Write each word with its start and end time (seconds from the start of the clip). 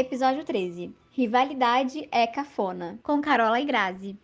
Episódio 0.00 0.44
13. 0.44 0.94
Rivalidade 1.10 2.08
é 2.12 2.24
cafona. 2.24 3.00
Com 3.02 3.20
Carola 3.20 3.60
e 3.60 3.64
Grazi. 3.64 4.16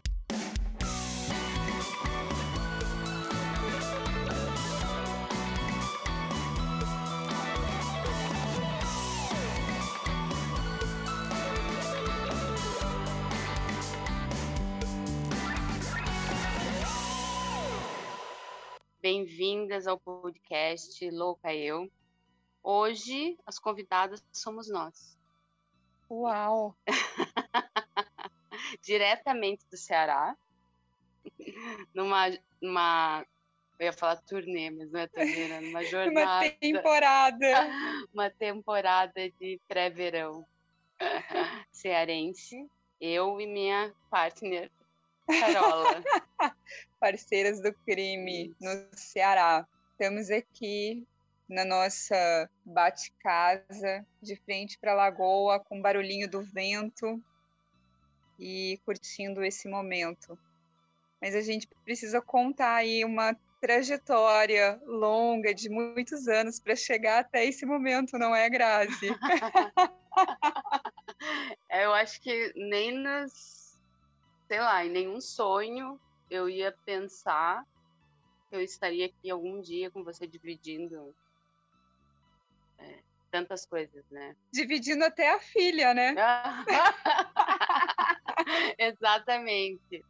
Bem-vindas 19.03 19.89
ao 19.89 19.99
podcast 19.99 21.11
Louca 21.11 21.53
Eu. 21.53 21.91
Hoje, 22.63 23.37
as 23.45 23.59
convidadas 23.59 24.25
somos 24.33 24.71
nós. 24.71 25.24
Uau! 26.11 26.77
Diretamente 28.83 29.65
do 29.71 29.77
Ceará, 29.77 30.37
numa, 31.95 32.31
numa. 32.61 33.25
Eu 33.79 33.87
ia 33.87 33.93
falar 33.93 34.17
turnê, 34.17 34.71
mas 34.71 34.91
não 34.93 35.01
é 35.01 35.07
turnê, 35.07 35.49
né? 35.49 35.61
Numa 35.61 35.83
jornada. 35.85 36.47
Uma 36.47 36.51
temporada. 36.51 37.47
Uma 38.15 38.31
temporada 38.31 39.31
de 39.41 39.61
pré-verão 39.67 40.47
cearense. 41.73 42.69
Eu 43.01 43.41
e 43.41 43.47
minha 43.47 43.93
partner, 44.11 44.71
Carola. 45.27 46.03
Parceiras 47.01 47.61
do 47.61 47.73
crime 47.85 48.55
no 48.61 48.89
Ceará. 48.93 49.67
Estamos 49.93 50.31
aqui 50.31 51.07
na 51.49 51.65
nossa 51.65 52.49
bate-casa, 52.65 54.07
de 54.23 54.37
frente 54.37 54.79
para 54.79 54.93
a 54.93 54.97
lagoa, 54.97 55.61
com 55.61 55.81
barulhinho 55.81 56.29
do 56.29 56.43
vento 56.43 57.23
e 58.39 58.81
curtindo 58.85 59.45
esse 59.45 59.69
momento. 59.69 60.39
Mas 61.21 61.35
a 61.35 61.41
gente 61.41 61.69
precisa 61.85 62.21
contar 62.21 62.77
aí 62.77 63.05
uma 63.05 63.37
trajetória 63.61 64.79
longa 64.85 65.55
de 65.55 65.71
muitos 65.71 66.29
anos 66.29 66.61
para 66.61 66.77
chegar 66.77 67.21
até 67.21 67.47
esse 67.47 67.65
momento, 67.65 68.19
não 68.19 68.35
é, 68.35 68.49
Grazi? 68.49 69.09
É, 71.69 71.87
eu 71.87 71.93
acho 71.93 72.21
que 72.21 72.53
nem 72.55 72.93
nos, 72.93 73.79
sei 74.47 74.61
lá, 74.61 74.85
em 74.85 74.91
nenhum 74.91 75.21
sonho 75.21 75.99
eu 76.31 76.49
ia 76.49 76.71
pensar 76.85 77.67
que 78.49 78.57
eu 78.57 78.61
estaria 78.61 79.07
aqui 79.07 79.31
algum 79.31 79.61
dia 79.61 79.91
com 79.91 80.05
você 80.05 80.27
dividindo 80.27 81.15
é, 82.79 82.99
tantas 83.31 83.67
coisas, 83.67 84.05
né? 84.11 84.35
Dividindo 84.53 85.05
até 85.05 85.35
a 85.35 85.41
filha, 85.41 85.93
né? 85.93 86.15
Exatamente. 88.79 90.05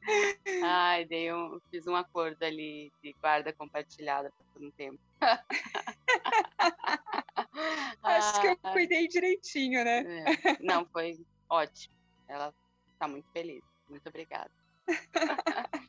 Ai, 0.63 1.05
dei 1.05 1.33
um, 1.33 1.61
fiz 1.71 1.87
um 1.87 1.95
acordo 1.95 2.43
ali 2.43 2.93
de 3.03 3.15
guarda 3.21 3.53
compartilhada 3.53 4.33
por 4.53 4.63
um 4.63 4.71
tempo. 4.73 4.99
Acho 8.03 8.41
que 8.41 8.49
eu 8.49 8.57
cuidei 8.57 9.07
direitinho, 9.09 9.85
né? 9.85 10.25
É. 10.45 10.57
Não, 10.61 10.85
foi 10.87 11.19
ótimo. 11.49 11.95
Ela 12.29 12.53
está 12.93 13.09
muito 13.09 13.29
feliz. 13.33 13.63
Muito 13.89 14.09
obrigada. 14.09 14.51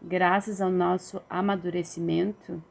Graças 0.00 0.60
ao 0.60 0.70
nosso 0.70 1.22
amadurecimento, 1.30 2.62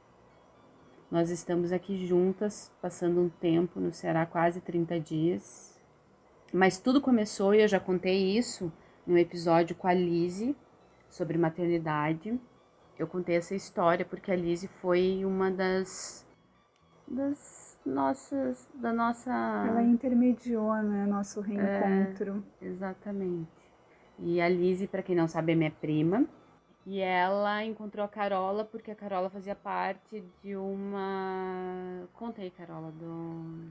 nós 1.12 1.30
estamos 1.30 1.74
aqui 1.74 2.08
juntas, 2.08 2.72
passando 2.82 3.20
um 3.20 3.28
tempo 3.28 3.82
no 3.82 3.92
Ceará, 3.92 4.26
quase 4.26 4.62
30 4.62 4.98
dias. 4.98 5.78
Mas 6.54 6.80
tudo 6.80 7.02
começou, 7.02 7.54
e 7.54 7.62
eu 7.62 7.68
já 7.68 7.82
contei 7.82 8.38
isso 8.38 8.72
no 9.06 9.18
episódio 9.18 9.76
com 9.76 9.88
a 9.88 9.94
Lise 9.94 10.56
sobre 11.10 11.38
maternidade. 11.38 12.40
Eu 12.98 13.08
contei 13.08 13.36
essa 13.36 13.54
história 13.54 14.06
porque 14.06 14.32
a 14.32 14.36
Lise 14.36 14.68
foi 14.68 15.26
uma 15.26 15.52
das 15.52 16.26
das 17.06 17.78
nossas 17.86 18.70
da 18.74 18.94
nossa 18.94 19.32
ela 19.68 19.84
intermediou, 19.84 20.74
né, 20.76 21.06
nosso 21.06 21.42
reencontro. 21.42 22.42
É, 22.62 22.68
exatamente. 22.68 23.50
E 24.18 24.40
a 24.40 24.48
Lise, 24.48 24.88
para 24.88 25.04
quem 25.04 25.16
não 25.16 25.28
sabe, 25.28 25.52
é 25.52 25.56
minha 25.56 25.72
prima. 25.72 26.26
E 26.86 27.00
ela 27.00 27.64
encontrou 27.64 28.04
a 28.04 28.08
Carola 28.08 28.66
porque 28.66 28.92
a 28.92 28.96
Carola 28.96 29.30
fazia 29.30 29.56
parte 29.56 30.24
de 30.44 30.56
uma. 30.56 32.08
Conta 32.14 32.42
aí, 32.42 32.50
Carola, 32.50 32.92
do... 32.92 33.70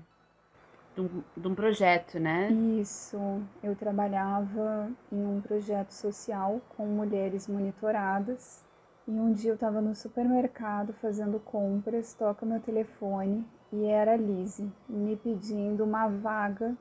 de, 0.94 1.00
um, 1.00 1.22
de 1.36 1.48
um 1.48 1.54
projeto, 1.54 2.20
né? 2.20 2.50
Isso. 2.80 3.18
Eu 3.62 3.74
trabalhava 3.74 4.90
em 5.10 5.26
um 5.26 5.40
projeto 5.40 5.90
social 5.90 6.60
com 6.76 6.86
mulheres 6.86 7.48
monitoradas. 7.48 8.64
E 9.08 9.12
um 9.12 9.32
dia 9.32 9.50
eu 9.50 9.54
estava 9.54 9.80
no 9.80 9.94
supermercado 9.94 10.92
fazendo 10.92 11.40
compras, 11.40 12.14
toca 12.14 12.46
meu 12.46 12.60
telefone 12.60 13.44
e 13.72 13.86
era 13.86 14.12
a 14.12 14.16
Lise 14.16 14.70
me 14.88 15.16
pedindo 15.16 15.82
uma 15.82 16.06
vaga 16.06 16.76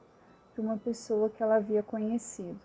para 0.53 0.61
uma 0.61 0.77
pessoa 0.77 1.29
que 1.29 1.41
ela 1.41 1.55
havia 1.55 1.81
conhecido. 1.81 2.59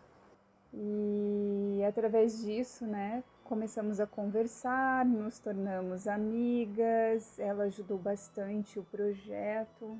E 0.72 1.82
através 1.86 2.42
disso, 2.42 2.84
né, 2.84 3.22
começamos 3.44 4.00
a 4.00 4.06
conversar, 4.06 5.04
nos 5.04 5.38
tornamos 5.38 6.08
amigas, 6.08 7.38
ela 7.38 7.64
ajudou 7.64 7.98
bastante 7.98 8.78
o 8.78 8.84
projeto, 8.84 9.98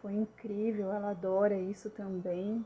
foi 0.00 0.14
incrível, 0.14 0.90
ela 0.90 1.10
adora 1.10 1.56
isso 1.56 1.90
também. 1.90 2.64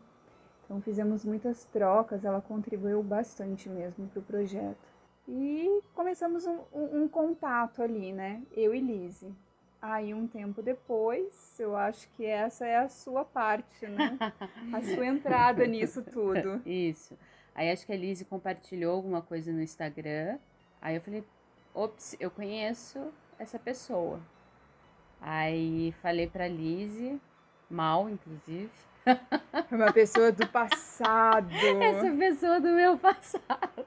Então 0.64 0.80
fizemos 0.80 1.24
muitas 1.24 1.64
trocas, 1.64 2.24
ela 2.24 2.40
contribuiu 2.40 3.02
bastante 3.02 3.68
mesmo 3.68 4.06
para 4.08 4.20
o 4.20 4.22
projeto. 4.22 4.94
E 5.28 5.80
começamos 5.94 6.46
um, 6.46 6.60
um, 6.72 7.02
um, 7.02 7.08
contato 7.08 7.82
ali, 7.82 8.12
né? 8.12 8.42
Eu 8.52 8.74
e 8.74 8.80
Lise. 8.80 9.34
Aí 9.82 10.14
um 10.14 10.26
tempo 10.26 10.62
depois, 10.62 11.58
eu 11.58 11.76
acho 11.76 12.08
que 12.10 12.24
essa 12.24 12.66
é 12.66 12.76
a 12.76 12.88
sua 12.88 13.24
parte, 13.24 13.86
né? 13.86 14.16
a 14.72 14.80
sua 14.80 15.06
entrada 15.06 15.66
nisso 15.66 16.02
tudo. 16.02 16.62
Isso. 16.64 17.18
Aí 17.54 17.70
acho 17.70 17.86
que 17.86 17.92
a 17.92 17.96
Lise 17.96 18.24
compartilhou 18.24 18.96
alguma 18.96 19.22
coisa 19.22 19.52
no 19.52 19.62
Instagram. 19.62 20.38
Aí 20.82 20.96
eu 20.96 21.00
falei, 21.00 21.24
ops, 21.72 22.16
eu 22.18 22.30
conheço 22.30 23.12
essa 23.38 23.58
pessoa. 23.58 24.20
Aí 25.20 25.94
falei 26.02 26.26
pra 26.26 26.48
Lise, 26.48 27.20
mal, 27.70 28.10
inclusive. 28.10 28.70
Uma 29.70 29.92
pessoa 29.92 30.32
do 30.32 30.46
passado. 30.48 31.48
Essa 31.52 32.10
pessoa 32.16 32.60
do 32.60 32.68
meu 32.68 32.98
passado. 32.98 33.86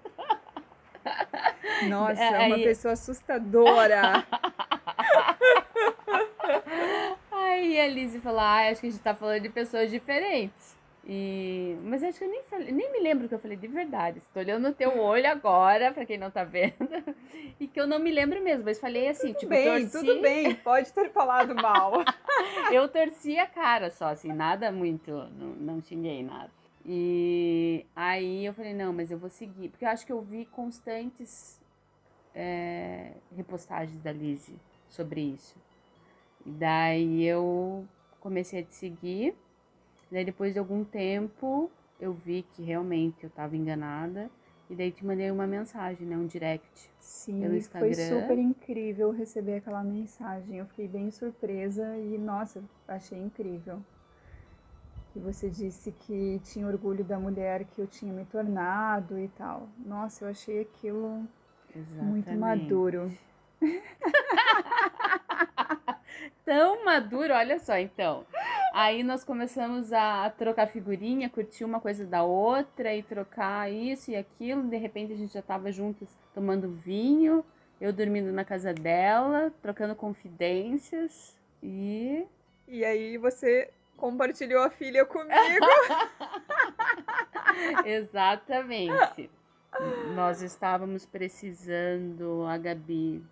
Nossa, 1.90 2.22
é 2.22 2.48
uma 2.48 2.58
pessoa 2.58 2.94
assustadora. 2.94 4.26
Aí 7.32 7.80
a 7.80 7.88
Lise 7.88 8.20
falou: 8.20 8.40
ah, 8.40 8.70
acho 8.70 8.82
que 8.82 8.88
a 8.88 8.90
gente 8.92 9.02
tá 9.02 9.16
falando 9.16 9.42
de 9.42 9.50
pessoas 9.50 9.90
diferentes. 9.90 10.77
E... 11.10 11.78
Mas 11.84 12.04
acho 12.04 12.20
que 12.20 12.26
eu 12.26 12.30
nem, 12.30 12.44
falei, 12.44 12.72
nem 12.72 12.92
me 12.92 13.00
lembro 13.00 13.26
o 13.26 13.30
que 13.30 13.36
eu 13.36 13.40
falei 13.40 13.56
de 13.56 13.68
verdade. 13.68 14.18
Estou 14.18 14.44
olhando 14.44 14.68
no 14.68 14.74
teu 14.74 15.00
olho 15.00 15.30
agora, 15.30 15.94
para 15.94 16.06
quem 16.06 16.18
não 16.18 16.30
tá 16.30 16.44
vendo. 16.44 16.76
E 17.60 17.68
que 17.68 17.80
eu 17.80 17.88
não 17.88 17.98
me 17.98 18.12
lembro 18.12 18.40
mesmo, 18.44 18.66
mas 18.66 18.80
falei 18.80 19.08
assim, 19.08 19.30
tudo 19.30 19.40
tipo, 19.40 19.50
bem, 19.50 19.66
torci... 19.66 19.92
tudo 19.92 20.22
bem, 20.22 20.54
pode 20.54 20.94
ter 20.94 21.10
falado 21.10 21.56
mal. 21.56 21.94
eu 22.72 22.88
torci 22.88 23.36
a 23.40 23.48
cara 23.48 23.90
só, 23.90 24.10
assim, 24.10 24.32
nada 24.32 24.72
muito, 24.72 25.12
não, 25.12 25.48
não 25.56 25.82
xinguei 25.82 26.22
nada. 26.22 26.52
E 26.86 27.84
aí 27.96 28.46
eu 28.46 28.54
falei, 28.54 28.76
não, 28.76 28.94
mas 28.94 29.10
eu 29.10 29.18
vou 29.18 29.30
seguir. 29.30 29.70
Porque 29.70 29.86
eu 29.86 29.90
acho 29.90 30.06
que 30.06 30.12
eu 30.12 30.22
vi 30.22 30.46
constantes 30.46 31.60
é, 32.34 33.14
repostagens 33.36 34.00
da 34.02 34.12
Lizzie 34.12 34.56
sobre 34.88 35.20
isso. 35.20 35.56
E 36.46 36.52
daí 36.52 37.26
eu 37.26 37.86
comecei 38.20 38.62
a 38.62 38.64
te 38.64 38.76
seguir. 38.76 39.36
Daí 40.12 40.24
depois 40.24 40.54
de 40.54 40.60
algum 40.60 40.84
tempo 40.84 41.70
eu 42.00 42.14
vi 42.14 42.46
que 42.54 42.64
realmente 42.64 43.24
eu 43.24 43.28
estava 43.28 43.56
enganada. 43.56 44.30
E 44.70 44.76
daí 44.76 44.92
te 44.92 45.06
mandei 45.06 45.32
uma 45.32 45.48
mensagem, 45.48 46.06
né? 46.06 46.18
Um 46.18 46.28
direct. 46.28 46.92
Sim, 47.00 47.40
pelo 47.40 47.56
Instagram. 47.56 47.94
foi 47.94 47.96
super 47.96 48.38
incrível 48.38 49.12
receber 49.12 49.56
aquela 49.56 49.82
mensagem. 49.82 50.58
Eu 50.58 50.66
fiquei 50.66 50.90
bem 50.90 51.10
surpresa 51.10 51.96
e, 51.98 52.18
nossa, 52.18 52.62
achei 52.86 53.18
incrível. 53.18 53.82
E 55.16 55.20
você 55.20 55.50
disse 55.50 55.92
que 55.92 56.42
tinha 56.44 56.68
orgulho 56.68 57.04
da 57.04 57.18
mulher 57.18 57.64
que 57.64 57.80
eu 57.80 57.88
tinha 57.88 58.12
me 58.12 58.26
tornado 58.26 59.18
e 59.18 59.30
tal. 59.30 59.70
Nossa, 59.86 60.26
eu 60.26 60.30
achei 60.30 60.62
aquilo 60.62 61.26
Exatamente. 61.74 62.04
muito 62.04 62.38
maduro. 62.38 63.12
Tão 66.46 66.84
maduro, 66.84 67.34
olha 67.34 67.58
só, 67.60 67.78
então. 67.78 68.26
Aí 68.80 69.02
nós 69.02 69.24
começamos 69.24 69.92
a 69.92 70.30
trocar 70.30 70.68
figurinha, 70.68 71.32
curtir 71.32 71.66
uma 71.66 71.80
coisa 71.80 72.06
da 72.06 72.22
outra 72.22 72.94
e 72.94 73.02
trocar 73.02 73.72
isso 73.74 74.12
e 74.12 74.16
aquilo. 74.16 74.62
De 74.70 74.78
repente 74.78 75.14
a 75.14 75.16
gente 75.16 75.34
já 75.34 75.40
estava 75.40 75.72
juntas 75.72 76.08
tomando 76.32 76.70
vinho, 76.70 77.44
eu 77.82 77.92
dormindo 77.92 78.32
na 78.32 78.46
casa 78.46 78.76
dela, 78.76 79.52
trocando 79.64 79.96
confidências 79.96 81.36
e. 81.64 82.24
E 82.68 82.86
aí 82.86 83.18
você 83.18 83.72
compartilhou 83.98 84.62
a 84.62 84.70
filha 84.70 85.04
comigo. 85.06 85.66
Exatamente. 87.84 89.28
Nós 90.14 90.44
estávamos 90.44 91.04
precisando, 91.04 92.46
a 92.48 92.60
Gabi 92.60 93.24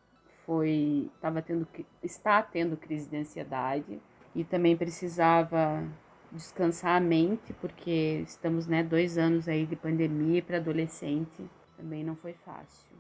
foi, 0.44 1.12
estava 1.14 1.40
tendo, 1.44 1.68
está 2.02 2.42
tendo 2.42 2.76
crise 2.76 3.08
de 3.08 3.18
ansiedade 3.18 4.02
e 4.36 4.44
também 4.44 4.76
precisava 4.76 5.84
descansar 6.32 6.98
a 6.98 7.00
mente, 7.00 7.54
porque 7.54 8.24
estamos, 8.28 8.68
né, 8.68 8.84
dois 8.84 9.18
anos 9.18 9.48
aí 9.48 9.66
de 9.66 9.76
pandemia 9.76 10.44
para 10.44 10.58
adolescente, 10.58 11.44
também 11.78 12.04
não 12.04 12.16
foi 12.16 12.34
fácil. 12.34 12.94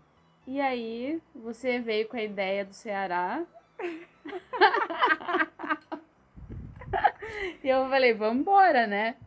E 0.47 0.61
aí, 0.61 1.19
você 1.35 1.79
veio 1.79 2.07
com 2.07 2.15
a 2.15 2.23
ideia 2.23 2.63
do 2.63 2.73
Ceará. 2.73 3.43
e 7.63 7.67
eu 7.67 7.89
falei, 7.89 8.13
vamos 8.13 8.41
embora, 8.41 8.87
né? 8.87 9.17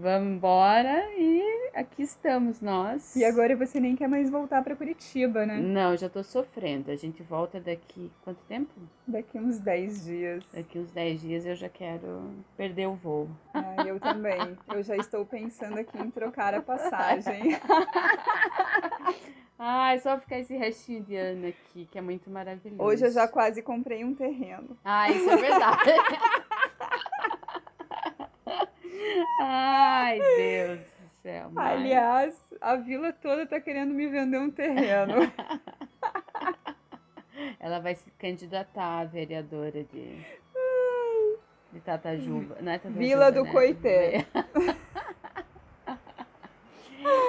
Vamos 0.00 0.36
embora 0.36 1.10
e 1.18 1.72
aqui 1.74 2.02
estamos 2.02 2.58
nós. 2.62 3.14
E 3.14 3.22
agora 3.22 3.54
você 3.54 3.78
nem 3.78 3.94
quer 3.94 4.08
mais 4.08 4.30
voltar 4.30 4.64
para 4.64 4.74
Curitiba, 4.74 5.44
né? 5.44 5.58
Não, 5.58 5.94
já 5.94 6.08
tô 6.08 6.22
sofrendo. 6.22 6.90
A 6.90 6.96
gente 6.96 7.22
volta 7.22 7.60
daqui 7.60 8.10
quanto 8.24 8.38
tempo? 8.48 8.70
Daqui 9.06 9.38
uns 9.38 9.58
10 9.58 10.04
dias. 10.06 10.44
Daqui 10.54 10.78
uns 10.78 10.90
10 10.90 11.20
dias 11.20 11.44
eu 11.44 11.54
já 11.54 11.68
quero 11.68 12.30
perder 12.56 12.88
o 12.88 12.94
voo. 12.94 13.28
Ah, 13.52 13.84
eu 13.86 14.00
também. 14.00 14.56
Eu 14.74 14.82
já 14.82 14.96
estou 14.96 15.26
pensando 15.26 15.78
aqui 15.78 15.98
em 15.98 16.10
trocar 16.10 16.54
a 16.54 16.62
passagem. 16.62 17.60
Ai, 19.58 19.98
só 19.98 20.18
ficar 20.18 20.38
esse 20.38 20.56
restinho 20.56 21.02
de 21.02 21.14
ano 21.14 21.48
aqui, 21.48 21.84
que 21.84 21.98
é 21.98 22.00
muito 22.00 22.30
maravilhoso. 22.30 22.82
Hoje 22.82 23.04
eu 23.04 23.10
já 23.10 23.28
quase 23.28 23.60
comprei 23.60 24.02
um 24.02 24.14
terreno. 24.14 24.78
Ah, 24.82 25.10
isso 25.10 25.28
é 25.28 25.36
verdade. 25.36 25.90
Ai, 29.40 30.18
Deus 30.18 30.80
do 30.80 31.08
céu. 31.22 31.50
Mas... 31.52 31.72
Aliás, 31.72 32.54
a 32.60 32.76
vila 32.76 33.12
toda 33.12 33.46
tá 33.46 33.60
querendo 33.60 33.92
me 33.94 34.06
vender 34.08 34.38
um 34.38 34.50
terreno. 34.50 35.14
Ela 37.58 37.78
vai 37.80 37.94
se 37.94 38.10
candidatar 38.12 39.00
a 39.00 39.04
vereadora 39.04 39.82
de, 39.84 40.16
de 41.72 41.80
Tatajuba. 41.80 42.56
Não 42.60 42.72
é 42.72 42.78
Tatajuba, 42.78 43.00
Vila 43.02 43.32
do 43.32 43.44
né? 43.44 43.50
Coité. 43.52 44.26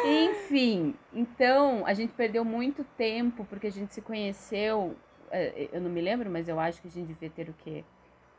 Enfim, 0.06 0.95
então 1.13 1.86
a 1.86 1.94
gente 1.94 2.12
perdeu 2.13 2.44
muito 2.44 2.83
tempo 2.98 3.45
porque 3.45 3.68
a 3.68 3.72
gente 3.72 3.94
se 3.94 4.01
conheceu. 4.01 4.95
eh, 5.31 5.69
Eu 5.72 5.80
não 5.80 5.89
me 5.89 6.01
lembro, 6.01 6.30
mas 6.30 6.50
eu 6.50 6.60
acho 6.60 6.81
que 6.81 6.88
a 6.88 6.92
gente 6.92 7.07
devia 7.07 7.30
ter 7.30 7.48
o 7.50 7.54
quê? 7.54 7.83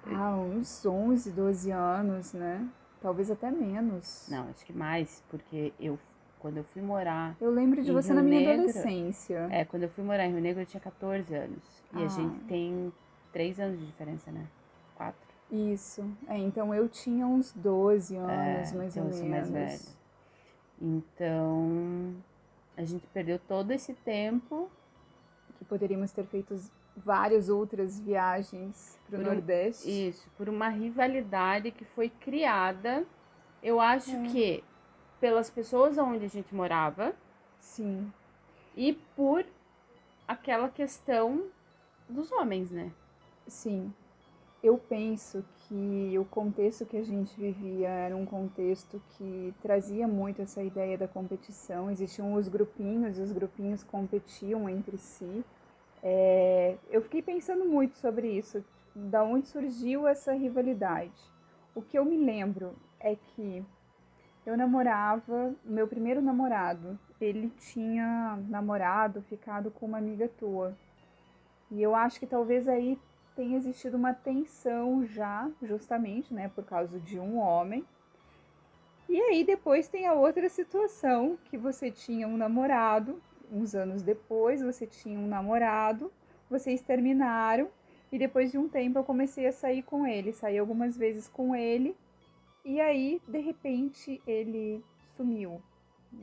Ah, 0.06 0.36
uns 0.36 0.84
11, 0.84 1.30
12 1.32 1.70
anos, 1.70 2.32
né? 2.34 2.66
Talvez 3.02 3.30
até 3.30 3.50
menos. 3.50 4.26
Não, 4.30 4.48
acho 4.48 4.64
que 4.64 4.72
mais, 4.72 5.22
porque 5.28 5.72
eu 5.80 5.98
quando 6.38 6.56
eu 6.56 6.64
fui 6.64 6.82
morar. 6.82 7.36
Eu 7.40 7.50
lembro 7.52 7.82
de 7.84 7.92
você 7.92 8.08
Rio 8.12 8.16
na 8.16 8.22
minha 8.28 8.40
Negro. 8.40 8.54
adolescência. 8.54 9.46
É, 9.50 9.64
quando 9.64 9.84
eu 9.84 9.88
fui 9.88 10.02
morar 10.02 10.26
em 10.26 10.32
Rio 10.32 10.40
Negro 10.40 10.62
eu 10.62 10.66
tinha 10.66 10.80
14 10.80 11.32
anos. 11.34 11.62
E 11.94 12.02
Ah. 12.02 12.04
a 12.04 12.08
gente 12.08 12.38
tem 12.46 12.92
3 13.32 13.60
anos 13.60 13.78
de 13.78 13.86
diferença, 13.86 14.30
né? 14.32 14.44
4. 14.96 15.16
Isso. 15.52 16.04
É, 16.26 16.36
então 16.38 16.74
eu 16.74 16.88
tinha 16.88 17.26
uns 17.26 17.52
12 17.52 18.16
anos, 18.16 18.72
É, 18.72 18.74
mais 18.76 18.96
então 18.96 19.04
ou 19.04 19.10
eu 19.10 19.14
sou 19.14 19.26
menos. 19.26 19.50
mais 19.50 19.70
velha. 19.78 19.92
Então, 20.80 22.14
a 22.76 22.84
gente 22.84 23.06
perdeu 23.08 23.38
todo 23.38 23.70
esse 23.70 23.94
tempo. 23.94 24.68
Que 25.58 25.64
poderíamos 25.64 26.10
ter 26.10 26.24
feito 26.26 26.56
várias 26.96 27.48
outras 27.48 27.98
viagens 28.00 28.98
Por 29.08 29.18
um- 29.18 29.22
Nordeste. 29.22 29.88
Isso, 30.08 30.28
por 30.36 30.48
uma 30.48 30.68
rivalidade 30.68 31.70
que 31.70 31.84
foi 31.84 32.08
criada, 32.08 33.04
eu 33.62 33.80
acho 33.80 34.10
É. 34.14 34.22
que 34.28 34.64
pelas 35.20 35.48
pessoas 35.50 35.96
onde 35.98 36.24
a 36.24 36.28
gente 36.28 36.54
morava 36.54 37.14
Sim. 37.60 38.12
e 38.76 38.92
por 39.16 39.44
aquela 40.26 40.68
questão 40.68 41.44
dos 42.08 42.30
homens, 42.32 42.70
né? 42.70 42.90
Sim. 43.46 43.92
Eu 44.62 44.78
penso 44.78 45.44
que 45.56 46.16
o 46.18 46.24
contexto 46.24 46.86
que 46.86 46.96
a 46.96 47.02
gente 47.02 47.34
vivia 47.38 47.88
era 47.88 48.16
um 48.16 48.24
contexto 48.24 49.02
que 49.16 49.52
trazia 49.60 50.06
muito 50.06 50.40
essa 50.40 50.62
ideia 50.62 50.96
da 50.96 51.08
competição. 51.08 51.90
Existiam 51.90 52.34
os 52.34 52.46
grupinhos, 52.48 53.18
e 53.18 53.22
os 53.22 53.32
grupinhos 53.32 53.82
competiam 53.82 54.68
entre 54.68 54.98
si. 54.98 55.44
É, 56.02 56.76
eu 56.90 57.00
fiquei 57.02 57.22
pensando 57.22 57.64
muito 57.64 57.96
sobre 57.96 58.28
isso, 58.28 58.64
da 58.94 59.22
onde 59.22 59.46
surgiu 59.46 60.06
essa 60.06 60.32
rivalidade. 60.32 61.12
O 61.74 61.80
que 61.80 61.98
eu 61.98 62.04
me 62.04 62.16
lembro 62.16 62.74
é 62.98 63.16
que 63.16 63.64
eu 64.44 64.56
namorava, 64.56 65.54
meu 65.64 65.86
primeiro 65.86 66.20
namorado, 66.20 66.98
ele 67.20 67.48
tinha 67.50 68.36
namorado, 68.48 69.22
ficado 69.22 69.70
com 69.70 69.86
uma 69.86 69.98
amiga 69.98 70.28
tua. 70.28 70.76
E 71.70 71.80
eu 71.80 71.94
acho 71.94 72.18
que 72.18 72.26
talvez 72.26 72.68
aí 72.68 72.98
tenha 73.36 73.56
existido 73.56 73.96
uma 73.96 74.12
tensão 74.12 75.06
já, 75.06 75.48
justamente, 75.62 76.34
né, 76.34 76.48
por 76.48 76.64
causa 76.64 76.98
de 77.00 77.18
um 77.18 77.38
homem. 77.38 77.86
E 79.08 79.20
aí 79.20 79.44
depois 79.44 79.88
tem 79.88 80.06
a 80.06 80.12
outra 80.12 80.48
situação 80.48 81.38
que 81.44 81.56
você 81.56 81.90
tinha 81.90 82.26
um 82.26 82.36
namorado, 82.36 83.22
uns 83.52 83.74
anos 83.74 84.02
depois 84.02 84.62
você 84.62 84.86
tinha 84.86 85.18
um 85.18 85.26
namorado, 85.26 86.10
vocês 86.48 86.80
terminaram 86.80 87.68
e 88.10 88.18
depois 88.18 88.50
de 88.50 88.58
um 88.58 88.68
tempo 88.68 88.98
eu 88.98 89.04
comecei 89.04 89.46
a 89.46 89.52
sair 89.52 89.82
com 89.82 90.06
ele, 90.06 90.32
saí 90.32 90.58
algumas 90.58 90.96
vezes 90.96 91.28
com 91.28 91.54
ele 91.54 91.96
e 92.64 92.80
aí 92.80 93.20
de 93.28 93.38
repente 93.38 94.20
ele 94.26 94.82
sumiu, 95.16 95.60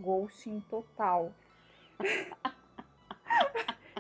ghosting 0.02 0.60
total. 0.70 1.32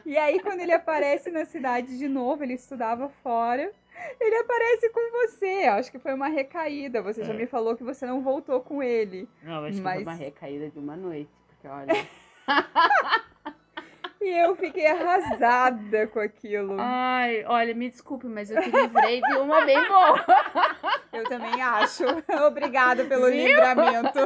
E 0.05 0.17
aí, 0.17 0.39
quando 0.39 0.61
ele 0.61 0.71
aparece 0.71 1.29
na 1.29 1.45
cidade 1.45 1.97
de 1.97 2.07
novo, 2.07 2.43
ele 2.43 2.53
estudava 2.53 3.09
fora, 3.21 3.71
ele 4.19 4.35
aparece 4.37 4.89
com 4.89 5.11
você. 5.11 5.65
Acho 5.65 5.91
que 5.91 5.99
foi 5.99 6.13
uma 6.13 6.29
recaída. 6.29 7.01
Você 7.01 7.23
já 7.23 7.33
É. 7.33 7.37
me 7.37 7.45
falou 7.45 7.75
que 7.75 7.83
você 7.83 8.05
não 8.07 8.21
voltou 8.21 8.61
com 8.61 8.81
ele. 8.81 9.27
Não, 9.43 9.63
acho 9.65 9.77
que 9.77 9.83
Mas- 9.83 9.95
foi 9.95 10.03
uma 10.03 10.13
recaída 10.13 10.69
de 10.69 10.79
uma 10.79 10.95
noite, 10.95 11.29
porque 11.47 11.67
olha. 11.67 11.93
E 14.21 14.27
eu 14.27 14.53
fiquei 14.53 14.85
arrasada 14.85 16.05
com 16.07 16.19
aquilo. 16.19 16.75
Ai, 16.77 17.45
olha, 17.45 17.73
me 17.73 17.89
desculpe, 17.89 18.27
mas 18.27 18.51
eu 18.51 18.61
te 18.61 18.69
livrei 18.69 19.21
de 19.21 19.37
uma 19.37 19.63
bem 19.63 19.87
boa. 19.87 20.25
Eu 21.11 21.23
também 21.27 21.61
acho. 21.61 22.03
Obrigada 22.45 23.05
pelo 23.05 23.27
Viu? 23.27 23.47
livramento. 23.47 24.19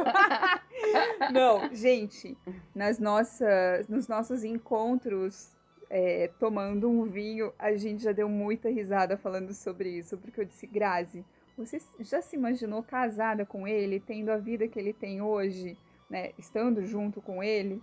Não, 1.32 1.74
gente, 1.74 2.36
nas 2.74 2.98
nossas, 2.98 3.88
nos 3.88 4.06
nossos 4.06 4.44
encontros 4.44 5.56
é, 5.88 6.30
tomando 6.38 6.90
um 6.90 7.04
vinho, 7.04 7.52
a 7.58 7.74
gente 7.76 8.02
já 8.02 8.12
deu 8.12 8.28
muita 8.28 8.68
risada 8.68 9.16
falando 9.16 9.54
sobre 9.54 9.88
isso, 9.90 10.18
porque 10.18 10.40
eu 10.40 10.44
disse, 10.44 10.66
Grazi, 10.66 11.24
você 11.56 11.78
já 12.00 12.20
se 12.20 12.36
imaginou 12.36 12.82
casada 12.82 13.46
com 13.46 13.66
ele, 13.66 14.00
tendo 14.00 14.30
a 14.30 14.36
vida 14.36 14.66
que 14.68 14.78
ele 14.78 14.92
tem 14.92 15.22
hoje, 15.22 15.78
né? 16.10 16.32
Estando 16.36 16.84
junto 16.84 17.22
com 17.22 17.42
ele? 17.42 17.80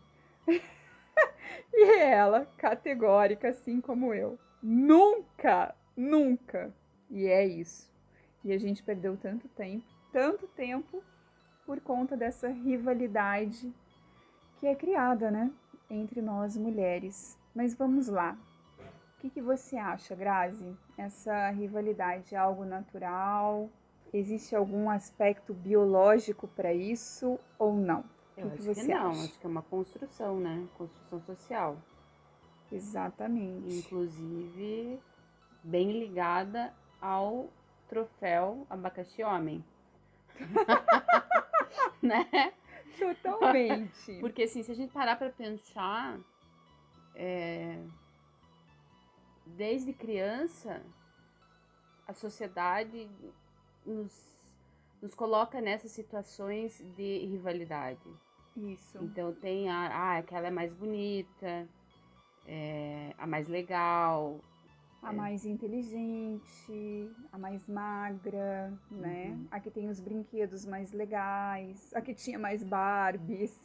e 1.73 1.99
ela, 1.99 2.47
categórica, 2.57 3.49
assim 3.49 3.79
como 3.79 4.13
eu. 4.13 4.37
Nunca, 4.61 5.75
nunca. 5.95 6.73
E 7.09 7.27
é 7.27 7.45
isso. 7.45 7.91
E 8.43 8.51
a 8.51 8.57
gente 8.57 8.81
perdeu 8.81 9.15
tanto 9.17 9.47
tempo, 9.49 9.85
tanto 10.11 10.47
tempo 10.47 11.03
por 11.65 11.79
conta 11.79 12.17
dessa 12.17 12.49
rivalidade 12.49 13.71
que 14.59 14.67
é 14.67 14.75
criada, 14.75 15.29
né, 15.31 15.51
entre 15.89 16.21
nós 16.21 16.57
mulheres. 16.57 17.37
Mas 17.53 17.73
vamos 17.73 18.07
lá. 18.07 18.37
O 19.17 19.21
que, 19.21 19.29
que 19.29 19.41
você 19.41 19.77
acha, 19.77 20.15
Grazi? 20.15 20.75
Essa 20.97 21.49
rivalidade 21.51 22.33
é 22.33 22.37
algo 22.37 22.65
natural? 22.65 23.69
Existe 24.13 24.55
algum 24.55 24.89
aspecto 24.89 25.53
biológico 25.53 26.47
para 26.47 26.73
isso 26.73 27.39
ou 27.57 27.73
não? 27.73 28.03
Eu 28.41 28.51
que 28.51 28.69
acho 28.69 28.81
que 28.81 28.87
não, 28.87 29.11
acha? 29.11 29.23
acho 29.23 29.39
que 29.39 29.45
é 29.45 29.49
uma 29.49 29.61
construção, 29.61 30.39
né? 30.39 30.67
Construção 30.77 31.21
social. 31.21 31.77
Exatamente. 32.71 33.75
Inclusive, 33.75 34.99
bem 35.63 35.91
ligada 35.91 36.73
ao 37.01 37.49
troféu 37.87 38.65
abacaxi 38.69 39.23
homem. 39.23 39.63
né? 42.01 42.53
Totalmente. 42.97 44.17
Porque 44.21 44.43
assim, 44.43 44.63
se 44.63 44.71
a 44.71 44.75
gente 44.75 44.93
parar 44.93 45.17
pra 45.17 45.29
pensar, 45.29 46.17
é, 47.15 47.77
desde 49.45 49.91
criança, 49.93 50.81
a 52.07 52.13
sociedade 52.13 53.09
nos, 53.85 54.13
nos 55.01 55.13
coloca 55.13 55.59
nessas 55.59 55.91
situações 55.91 56.81
de 56.95 57.25
rivalidade. 57.25 57.99
Isso. 58.55 58.97
Então 59.01 59.33
tem 59.33 59.69
a, 59.69 59.87
ah, 59.87 60.17
aquela 60.17 60.47
é 60.47 60.51
mais 60.51 60.73
bonita, 60.73 61.67
é, 62.47 63.13
a 63.17 63.25
mais 63.27 63.47
legal, 63.47 64.39
A 65.03 65.11
É. 65.11 65.15
mais 65.15 65.45
inteligente, 65.47 67.11
a 67.31 67.37
mais 67.37 67.65
magra, 67.67 68.71
né? 68.91 69.29
Uhum. 69.31 69.47
A 69.49 69.59
que 69.59 69.71
tem 69.71 69.89
os 69.89 69.99
brinquedos 69.99 70.63
mais 70.65 70.91
legais, 70.91 71.91
a 71.95 72.01
que 72.01 72.13
tinha 72.13 72.37
mais 72.37 72.63
Barbies. 72.63 73.57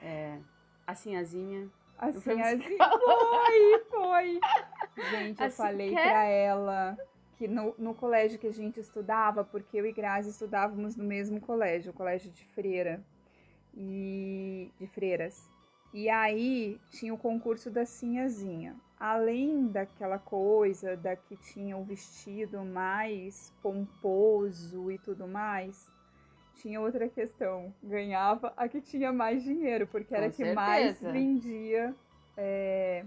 É, 0.00 0.38
a 0.86 0.94
sinhazinha. 0.94 1.68
Pensei- 2.00 2.40
assim, 2.40 2.78
foi, 2.78 3.78
foi. 3.90 4.40
Gente, 5.10 5.40
eu 5.40 5.46
Assim, 5.46 5.56
falei 5.56 5.90
quer? 5.94 6.08
pra 6.08 6.24
ela 6.24 6.96
que 7.36 7.46
no, 7.46 7.74
no 7.76 7.94
colégio 7.94 8.38
que 8.38 8.46
a 8.46 8.52
gente 8.52 8.80
estudava, 8.80 9.44
porque 9.44 9.76
eu 9.78 9.84
e 9.86 9.92
Grazi 9.92 10.30
estudávamos 10.30 10.96
no 10.96 11.04
mesmo 11.04 11.40
colégio, 11.40 11.90
o 11.90 11.94
colégio 11.94 12.30
de 12.30 12.44
freira 12.46 13.04
e 13.78 14.70
de 14.78 14.86
freiras. 14.88 15.48
E 15.94 16.10
aí 16.10 16.78
tinha 16.90 17.14
o 17.14 17.18
concurso 17.18 17.70
da 17.70 17.86
sinhazinha. 17.86 18.76
Além 18.98 19.68
daquela 19.68 20.18
coisa 20.18 20.96
da 20.96 21.14
que 21.14 21.36
tinha 21.36 21.76
o 21.76 21.84
vestido 21.84 22.64
mais 22.64 23.54
pomposo 23.62 24.90
e 24.90 24.98
tudo 24.98 25.28
mais, 25.28 25.88
tinha 26.56 26.80
outra 26.80 27.08
questão. 27.08 27.72
Ganhava 27.82 28.52
a 28.56 28.68
que 28.68 28.80
tinha 28.80 29.12
mais 29.12 29.42
dinheiro, 29.44 29.86
porque 29.86 30.14
era 30.14 30.26
a 30.26 30.30
Com 30.30 30.36
que 30.36 30.52
mais 30.52 31.00
vendia 31.12 31.94
é, 32.36 33.04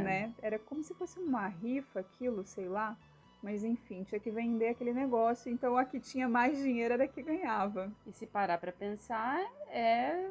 É. 0.00 0.02
né? 0.02 0.34
Era 0.40 0.58
como 0.58 0.82
se 0.82 0.94
fosse 0.94 1.20
uma 1.20 1.46
rifa 1.46 2.00
aquilo, 2.00 2.44
sei 2.44 2.68
lá. 2.68 2.96
Mas 3.44 3.62
enfim, 3.62 4.02
tinha 4.04 4.18
que 4.18 4.30
vender 4.30 4.68
aquele 4.68 4.94
negócio. 4.94 5.52
Então 5.52 5.76
a 5.76 5.84
que 5.84 6.00
tinha 6.00 6.26
mais 6.26 6.56
dinheiro 6.56 6.94
era 6.94 7.04
a 7.04 7.08
que 7.08 7.22
ganhava. 7.22 7.92
E 8.06 8.12
se 8.12 8.26
parar 8.26 8.56
pra 8.56 8.72
pensar, 8.72 9.38
é, 9.68 10.30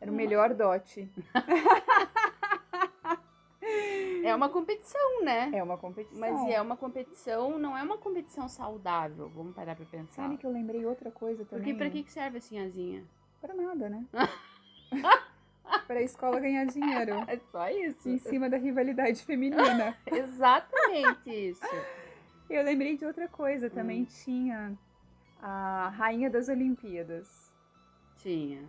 Era 0.00 0.12
o 0.12 0.14
melhor 0.14 0.54
dote. 0.54 1.10
é 4.24 4.32
uma 4.32 4.48
competição, 4.48 5.24
né? 5.24 5.50
É 5.52 5.60
uma 5.60 5.76
competição. 5.76 6.20
Mas 6.20 6.48
é 6.48 6.62
uma 6.62 6.76
competição, 6.76 7.58
não 7.58 7.76
é 7.76 7.82
uma 7.82 7.98
competição 7.98 8.48
saudável, 8.48 9.28
vamos 9.34 9.52
parar 9.52 9.74
pra 9.74 9.84
pensar. 9.84 10.22
Sabe 10.22 10.36
que 10.36 10.46
eu 10.46 10.52
lembrei 10.52 10.86
outra 10.86 11.10
coisa 11.10 11.44
Porque 11.44 11.72
também? 11.72 11.76
pra 11.76 11.90
que 11.90 12.04
que 12.04 12.12
serve 12.12 12.38
a 12.38 12.40
sinhazinha? 12.40 13.02
Pra 13.40 13.54
nada, 13.54 13.88
né? 13.88 14.06
pra 15.88 16.00
escola 16.00 16.38
ganhar 16.38 16.64
dinheiro. 16.66 17.24
É 17.26 17.40
só 17.50 17.68
isso. 17.70 18.08
Em 18.08 18.18
cima 18.18 18.48
da 18.48 18.56
rivalidade 18.56 19.24
feminina. 19.24 19.98
Exatamente 20.06 21.28
isso. 21.28 21.66
Eu 22.48 22.62
lembrei 22.62 22.96
de 22.96 23.04
outra 23.04 23.28
coisa. 23.28 23.68
Também 23.68 24.02
Hum. 24.02 24.06
tinha 24.06 24.78
a 25.40 25.88
Rainha 25.96 26.30
das 26.30 26.48
Olimpíadas. 26.48 27.52
Tinha. 28.18 28.62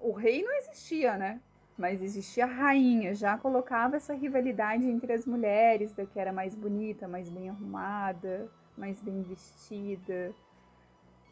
O 0.00 0.12
rei 0.12 0.42
não 0.42 0.52
existia, 0.58 1.16
né? 1.16 1.40
Mas 1.78 2.00
existia 2.02 2.44
a 2.44 2.48
rainha, 2.48 3.14
já 3.14 3.36
colocava 3.36 3.96
essa 3.96 4.14
rivalidade 4.14 4.86
entre 4.86 5.12
as 5.12 5.26
mulheres, 5.26 5.92
da 5.92 6.06
que 6.06 6.18
era 6.18 6.32
mais 6.32 6.54
bonita, 6.54 7.06
mais 7.06 7.28
bem 7.28 7.50
arrumada, 7.50 8.50
mais 8.76 8.98
bem 9.02 9.20
vestida. 9.22 10.34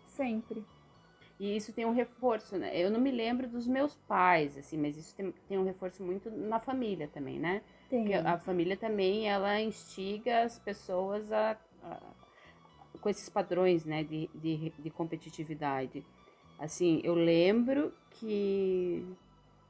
Sempre. 0.04 0.62
E 1.40 1.56
isso 1.56 1.72
tem 1.72 1.86
um 1.86 1.92
reforço, 1.94 2.58
né? 2.58 2.70
Eu 2.78 2.90
não 2.90 3.00
me 3.00 3.10
lembro 3.10 3.48
dos 3.48 3.66
meus 3.66 3.96
pais, 3.96 4.56
assim, 4.56 4.76
mas 4.76 4.96
isso 4.98 5.16
tem, 5.16 5.32
tem 5.48 5.58
um 5.58 5.64
reforço 5.64 6.02
muito 6.04 6.30
na 6.30 6.60
família 6.60 7.08
também, 7.08 7.40
né? 7.40 7.62
Tem. 7.94 8.02
Porque 8.02 8.14
a 8.14 8.38
família 8.38 8.76
também, 8.76 9.28
ela 9.28 9.60
instiga 9.60 10.42
as 10.42 10.58
pessoas 10.58 11.30
a, 11.32 11.56
a- 11.82 12.00
com 13.00 13.08
esses 13.08 13.28
padrões, 13.28 13.84
né, 13.84 14.02
de, 14.02 14.28
de, 14.34 14.70
de 14.78 14.90
competitividade. 14.90 16.04
Assim, 16.58 17.00
eu 17.04 17.14
lembro 17.14 17.92
que 18.10 19.06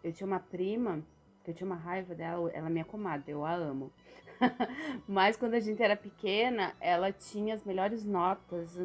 eu 0.03 0.13
tinha 0.13 0.27
uma 0.27 0.41
prima, 0.41 1.03
que 1.45 1.51
eu 1.51 1.55
tinha 1.55 1.67
uma 1.67 1.77
raiva 1.77 2.15
dela, 2.15 2.51
ela 2.53 2.69
é 2.69 2.71
minha 2.71 2.85
comadre, 2.85 3.33
eu 3.33 3.45
a 3.45 3.55
amo. 3.55 3.93
Mas 5.09 5.37
quando 5.37 5.55
a 5.55 5.61
gente 5.61 5.83
era 5.83 5.97
pequena, 5.97 6.75
ela 6.81 7.13
tinha 7.13 7.55
as 7.55 7.65
melhores 7.65 8.05
notas, 8.05 8.77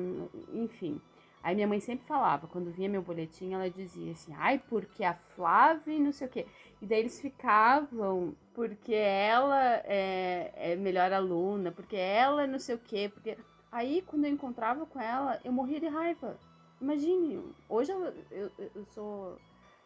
enfim. 0.53 0.99
Aí 1.41 1.55
minha 1.55 1.67
mãe 1.67 1.79
sempre 1.79 2.05
falava, 2.05 2.47
quando 2.47 2.71
vinha 2.71 2.89
meu 2.89 3.01
boletim, 3.01 3.53
ela 3.53 3.69
dizia 3.69 4.11
assim, 4.11 4.33
ai, 4.37 4.61
porque 4.69 5.03
a 5.03 5.13
Flávia 5.13 5.93
e 5.93 5.99
não 5.99 6.11
sei 6.11 6.27
o 6.27 6.29
quê. 6.29 6.45
E 6.81 6.85
daí 6.85 6.99
eles 6.99 7.19
ficavam, 7.19 8.35
porque 8.53 8.93
ela 8.93 9.75
é, 9.85 10.51
é 10.55 10.75
melhor 10.75 11.13
aluna, 11.13 11.71
porque 11.71 11.95
ela 11.95 12.45
não 12.45 12.59
sei 12.59 12.75
o 12.75 12.79
quê, 12.79 13.09
porque... 13.13 13.37
Aí, 13.71 14.01
quando 14.01 14.25
eu 14.25 14.31
encontrava 14.31 14.85
com 14.85 14.99
ela, 14.99 15.39
eu 15.43 15.51
morria 15.51 15.79
de 15.79 15.87
raiva. 15.87 16.37
Imagine, 16.81 17.43
hoje 17.69 17.91
eu, 17.91 18.13
eu, 18.31 18.51
eu 18.75 18.85
sou 18.85 19.37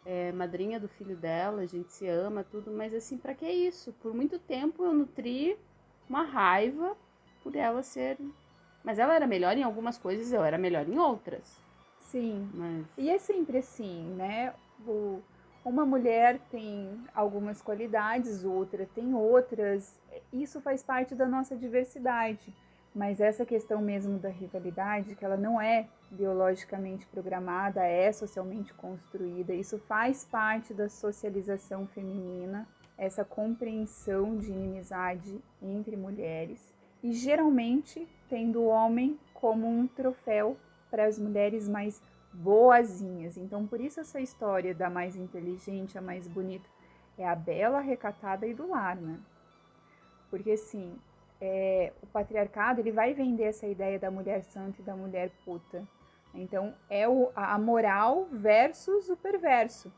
é, 0.06 0.32
madrinha 0.32 0.80
do 0.80 0.88
filho 0.88 1.16
dela, 1.16 1.62
a 1.62 1.66
gente 1.66 1.92
se 1.92 2.08
ama, 2.08 2.44
tudo, 2.44 2.72
mas 2.72 2.94
assim, 2.94 3.18
pra 3.18 3.34
que 3.34 3.50
isso? 3.50 3.94
Por 3.94 4.14
muito 4.14 4.40
tempo 4.40 4.84
eu 4.84 4.94
nutri 4.94 5.58
uma 6.10 6.24
raiva 6.24 6.96
por 7.44 7.56
ela 7.56 7.84
ser... 7.84 8.18
Mas 8.84 9.00
ela 9.00 9.16
era 9.16 9.26
melhor 9.26 9.58
em 9.58 9.64
algumas 9.64 9.98
coisas, 9.98 10.32
eu 10.34 10.44
era 10.44 10.58
melhor 10.58 10.88
em 10.88 10.98
outras. 11.00 11.58
Sim. 12.00 12.50
Mas... 12.54 12.86
E 12.98 13.10
é 13.10 13.18
sempre 13.18 13.58
assim, 13.60 14.04
né? 14.16 14.54
O- 14.86 15.22
uma 15.64 15.86
mulher 15.86 16.40
tem 16.52 17.00
algumas 17.16 17.62
qualidades, 17.62 18.44
outra 18.44 18.86
tem 18.94 19.14
outras. 19.14 19.98
Isso 20.32 20.60
faz 20.60 20.84
parte 20.84 21.16
da 21.16 21.26
nossa 21.26 21.56
diversidade. 21.56 22.54
Mas 22.94 23.20
essa 23.20 23.46
questão 23.46 23.82
mesmo 23.82 24.20
da 24.20 24.30
rivalidade, 24.30 25.16
que 25.16 25.26
ela 25.26 25.38
não 25.38 25.60
é 25.60 25.88
biologicamente 26.12 27.08
programada, 27.08 27.84
é 27.84 28.12
socialmente 28.12 28.72
construída, 28.74 29.54
isso 29.54 29.80
faz 29.80 30.24
parte 30.26 30.74
da 30.76 30.88
socialização 30.88 31.88
feminina, 31.88 32.68
essa 32.96 33.26
compreensão 33.26 34.38
de 34.38 34.52
inimizade 34.52 35.42
entre 35.60 35.96
mulheres. 35.98 36.73
E 37.04 37.12
geralmente 37.12 38.08
tendo 38.30 38.62
o 38.62 38.68
homem 38.68 39.20
como 39.34 39.68
um 39.68 39.86
troféu 39.86 40.58
para 40.90 41.06
as 41.06 41.20
mulheres 41.20 41.68
mais 41.68 42.02
boazinhas. 42.32 43.38
Então, 43.38 43.68
por 43.68 43.80
isso 43.80 44.00
essa 44.00 44.20
história 44.20 44.74
da 44.74 44.90
mais 44.90 45.16
inteligente, 45.16 45.98
a 45.98 46.02
mais 46.02 46.28
bonita, 46.28 46.68
é 47.18 47.28
a 47.28 47.36
bela, 47.36 47.80
recatada 47.80 48.48
e 48.48 48.54
do 48.54 48.70
lar, 48.70 48.96
né? 48.96 49.20
Porque 50.30 50.52
assim, 50.52 50.96
é, 51.40 51.92
o 52.02 52.08
patriarcado 52.08 52.80
ele 52.80 52.92
vai 52.92 53.14
vender 53.14 53.44
essa 53.44 53.68
ideia 53.68 54.00
da 54.00 54.10
mulher 54.10 54.44
santa 54.44 54.82
e 54.82 54.84
da 54.84 54.96
mulher 54.96 55.30
puta. 55.46 55.86
Então, 56.34 56.74
é 56.90 57.08
o, 57.08 57.32
a 57.36 57.58
moral 57.60 58.26
versus 58.32 59.10
o 59.10 59.16
perverso. 59.16 59.92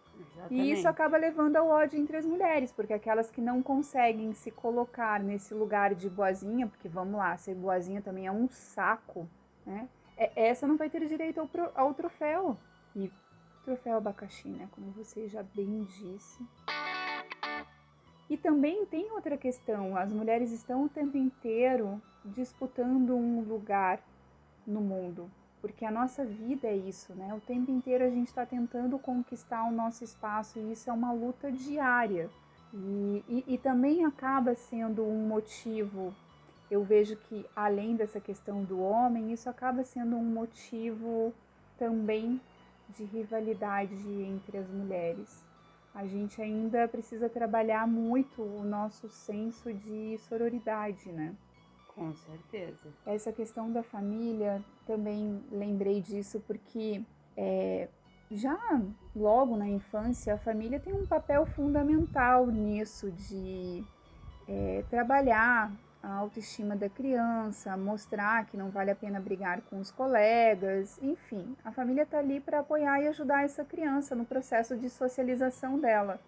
E 0.49 0.71
isso 0.71 0.81
Exatamente. 0.81 0.87
acaba 0.87 1.17
levando 1.17 1.55
ao 1.55 1.67
ódio 1.67 1.99
entre 1.99 2.17
as 2.17 2.25
mulheres, 2.25 2.71
porque 2.71 2.93
aquelas 2.93 3.31
que 3.31 3.41
não 3.41 3.63
conseguem 3.63 4.33
se 4.33 4.51
colocar 4.51 5.19
nesse 5.19 5.53
lugar 5.53 5.95
de 5.95 6.09
boazinha, 6.09 6.67
porque 6.67 6.87
vamos 6.87 7.15
lá, 7.15 7.35
ser 7.37 7.55
boazinha 7.55 8.01
também 8.01 8.27
é 8.27 8.31
um 8.31 8.47
saco, 8.49 9.27
né? 9.65 9.87
É- 10.17 10.47
Essa 10.49 10.67
não 10.67 10.77
vai 10.77 10.89
ter 10.89 11.05
direito 11.05 11.39
ao, 11.39 11.49
ao 11.73 11.93
troféu. 11.93 12.57
E 12.95 13.11
troféu 13.63 13.97
abacaxi, 13.97 14.49
né? 14.49 14.67
Como 14.71 14.91
você 14.91 15.27
já 15.27 15.41
bem 15.41 15.83
disse. 15.83 16.45
E 18.29 18.37
também 18.37 18.85
tem 18.85 19.11
outra 19.11 19.37
questão: 19.37 19.97
as 19.97 20.11
mulheres 20.11 20.51
estão 20.51 20.83
o 20.83 20.89
tempo 20.89 21.17
inteiro 21.17 22.01
disputando 22.23 23.15
um 23.15 23.41
lugar 23.41 23.99
no 24.65 24.81
mundo. 24.81 25.29
Porque 25.65 25.83
a 25.83 25.89
nossa 25.89 26.23
vida 26.23 26.67
é 26.67 26.75
isso, 26.75 27.11
né? 27.15 27.33
O 27.33 27.41
tempo 27.41 27.71
inteiro 27.71 28.03
a 28.03 28.09
gente 28.11 28.27
está 28.27 28.45
tentando 28.45 28.99
conquistar 28.99 29.63
o 29.63 29.71
nosso 29.71 30.03
espaço 30.03 30.59
e 30.59 30.73
isso 30.73 30.91
é 30.91 30.93
uma 30.93 31.11
luta 31.11 31.51
diária. 31.51 32.29
E, 32.71 33.23
e, 33.27 33.43
e 33.55 33.57
também 33.57 34.05
acaba 34.05 34.53
sendo 34.53 35.03
um 35.03 35.27
motivo, 35.27 36.13
eu 36.69 36.83
vejo 36.83 37.15
que 37.15 37.47
além 37.55 37.95
dessa 37.95 38.19
questão 38.19 38.63
do 38.63 38.79
homem, 38.79 39.33
isso 39.33 39.49
acaba 39.49 39.83
sendo 39.83 40.15
um 40.15 40.23
motivo 40.23 41.33
também 41.79 42.39
de 42.89 43.03
rivalidade 43.03 44.07
entre 44.21 44.59
as 44.59 44.69
mulheres. 44.69 45.43
A 45.95 46.05
gente 46.05 46.39
ainda 46.39 46.87
precisa 46.87 47.27
trabalhar 47.27 47.87
muito 47.87 48.43
o 48.43 48.63
nosso 48.63 49.09
senso 49.09 49.73
de 49.73 50.15
sororidade, 50.29 51.11
né? 51.11 51.35
Com 51.87 52.13
certeza. 52.13 52.93
Essa 53.03 53.31
questão 53.31 53.71
da 53.71 53.81
família, 53.81 54.63
também 54.85 55.43
lembrei 55.51 56.01
disso 56.01 56.41
porque 56.47 57.01
é, 57.35 57.87
já 58.31 58.57
logo 59.15 59.55
na 59.55 59.67
infância 59.67 60.33
a 60.33 60.37
família 60.37 60.79
tem 60.79 60.93
um 60.93 61.05
papel 61.05 61.45
fundamental 61.45 62.47
nisso 62.47 63.11
de 63.11 63.83
é, 64.47 64.83
trabalhar 64.89 65.71
a 66.01 66.13
autoestima 66.17 66.75
da 66.75 66.87
criança, 66.87 67.75
mostrar 67.75 68.45
que 68.45 68.55
não 68.55 68.69
vale 68.69 68.91
a 68.91 68.95
pena 68.95 69.19
brigar 69.19 69.61
com 69.61 69.79
os 69.79 69.89
colegas, 69.89 70.99
enfim, 71.01 71.55
a 71.65 71.71
família 71.71 72.03
está 72.03 72.19
ali 72.19 72.39
para 72.39 72.59
apoiar 72.59 73.01
e 73.01 73.07
ajudar 73.07 73.43
essa 73.43 73.65
criança 73.65 74.13
no 74.15 74.23
processo 74.23 74.77
de 74.77 74.87
socialização 74.87 75.79
dela. 75.79 76.19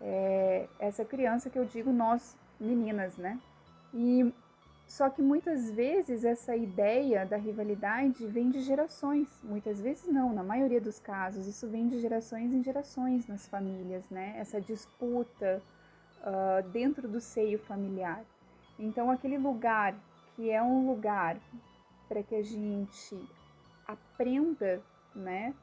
É, 0.00 0.66
essa 0.80 1.04
criança 1.04 1.48
que 1.48 1.56
eu 1.56 1.64
digo 1.64 1.92
nós 1.92 2.36
meninas, 2.58 3.16
né? 3.16 3.38
E 3.92 4.34
só 4.86 5.08
que 5.08 5.22
muitas 5.22 5.70
vezes 5.70 6.24
essa 6.24 6.54
ideia 6.54 7.24
da 7.24 7.36
rivalidade 7.36 8.26
vem 8.26 8.50
de 8.50 8.60
gerações. 8.60 9.28
Muitas 9.42 9.80
vezes 9.80 10.06
não, 10.06 10.32
na 10.32 10.42
maioria 10.42 10.80
dos 10.80 10.98
casos, 10.98 11.46
isso 11.46 11.68
vem 11.68 11.88
de 11.88 11.98
gerações 11.98 12.52
em 12.52 12.62
gerações 12.62 13.26
nas 13.26 13.48
famílias, 13.48 14.08
né? 14.10 14.34
Essa 14.38 14.60
disputa 14.60 15.62
uh, 16.20 16.68
dentro 16.68 17.08
do 17.08 17.20
seio 17.20 17.58
familiar. 17.58 18.24
Então, 18.78 19.10
aquele 19.10 19.38
lugar 19.38 19.94
que 20.36 20.50
é 20.50 20.62
um 20.62 20.86
lugar 20.86 21.38
para 22.08 22.22
que 22.22 22.34
a 22.34 22.42
gente 22.42 23.16
aprenda, 23.86 24.82
né? 25.14 25.54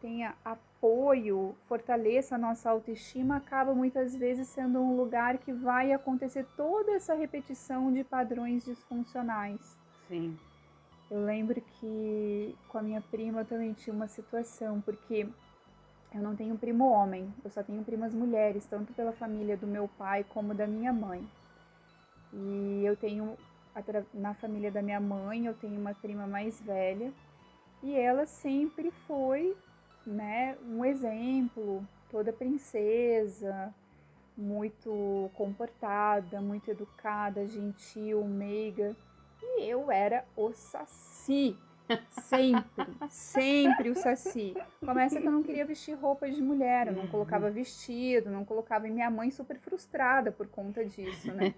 Tenha 0.00 0.34
apoio, 0.80 1.54
fortaleça 1.68 2.36
a 2.36 2.38
nossa 2.38 2.70
autoestima, 2.70 3.36
acaba 3.36 3.74
muitas 3.74 4.16
vezes 4.16 4.48
sendo 4.48 4.80
um 4.80 4.96
lugar 4.96 5.36
que 5.36 5.52
vai 5.52 5.92
acontecer 5.92 6.46
toda 6.56 6.92
essa 6.92 7.14
repetição 7.14 7.92
de 7.92 8.02
padrões 8.02 8.64
disfuncionais. 8.64 9.76
Sim. 10.08 10.38
Eu 11.10 11.22
lembro 11.22 11.60
que 11.60 12.56
com 12.68 12.78
a 12.78 12.82
minha 12.82 13.02
prima 13.02 13.42
eu 13.42 13.44
também 13.44 13.74
tinha 13.74 13.94
uma 13.94 14.08
situação, 14.08 14.80
porque 14.80 15.28
eu 16.14 16.22
não 16.22 16.34
tenho 16.34 16.56
primo 16.56 16.88
homem, 16.88 17.32
eu 17.44 17.50
só 17.50 17.62
tenho 17.62 17.84
primas 17.84 18.14
mulheres, 18.14 18.64
tanto 18.64 18.94
pela 18.94 19.12
família 19.12 19.56
do 19.56 19.66
meu 19.66 19.86
pai 19.98 20.24
como 20.30 20.54
da 20.54 20.66
minha 20.66 20.92
mãe. 20.92 21.22
E 22.32 22.82
eu 22.84 22.96
tenho, 22.96 23.36
na 24.14 24.32
família 24.34 24.70
da 24.70 24.80
minha 24.80 25.00
mãe, 25.00 25.44
eu 25.44 25.54
tenho 25.54 25.78
uma 25.78 25.92
prima 25.92 26.26
mais 26.26 26.60
velha, 26.60 27.12
e 27.82 27.94
ela 27.94 28.24
sempre 28.24 28.90
foi, 29.06 29.56
né, 30.10 30.56
um 30.66 30.84
exemplo, 30.84 31.86
toda 32.10 32.32
princesa, 32.32 33.72
muito 34.36 35.30
comportada, 35.34 36.40
muito 36.40 36.70
educada, 36.70 37.46
gentil, 37.46 38.24
meiga. 38.24 38.96
E 39.42 39.62
eu 39.62 39.90
era 39.90 40.24
o 40.36 40.52
saci. 40.52 41.56
Sempre, 42.10 42.86
sempre 43.08 43.90
o 43.90 43.96
saci. 43.96 44.54
Começa 44.78 45.20
que 45.20 45.26
eu 45.26 45.32
não 45.32 45.42
queria 45.42 45.64
vestir 45.64 45.94
roupa 45.94 46.30
de 46.30 46.40
mulher, 46.40 46.86
eu 46.86 46.92
não 46.92 47.08
colocava 47.08 47.50
vestido, 47.50 48.30
não 48.30 48.44
colocava. 48.44 48.86
E 48.86 48.90
minha 48.92 49.10
mãe 49.10 49.30
super 49.30 49.58
frustrada 49.58 50.30
por 50.30 50.46
conta 50.46 50.84
disso, 50.84 51.32
né? 51.32 51.52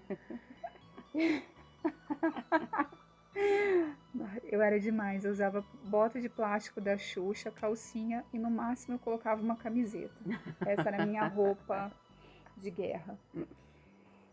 Eu 4.43 4.61
era 4.61 4.79
demais, 4.79 5.25
eu 5.25 5.31
usava 5.31 5.65
bota 5.85 6.21
de 6.21 6.29
plástico 6.29 6.79
da 6.79 6.97
Xuxa, 6.97 7.49
calcinha 7.49 8.23
e 8.31 8.37
no 8.37 8.51
máximo 8.51 8.95
eu 8.95 8.99
colocava 8.99 9.41
uma 9.41 9.55
camiseta. 9.55 10.13
Essa 10.61 10.89
era 10.89 11.01
a 11.01 11.05
minha 11.05 11.27
roupa 11.27 11.91
de 12.57 12.69
guerra. 12.69 13.17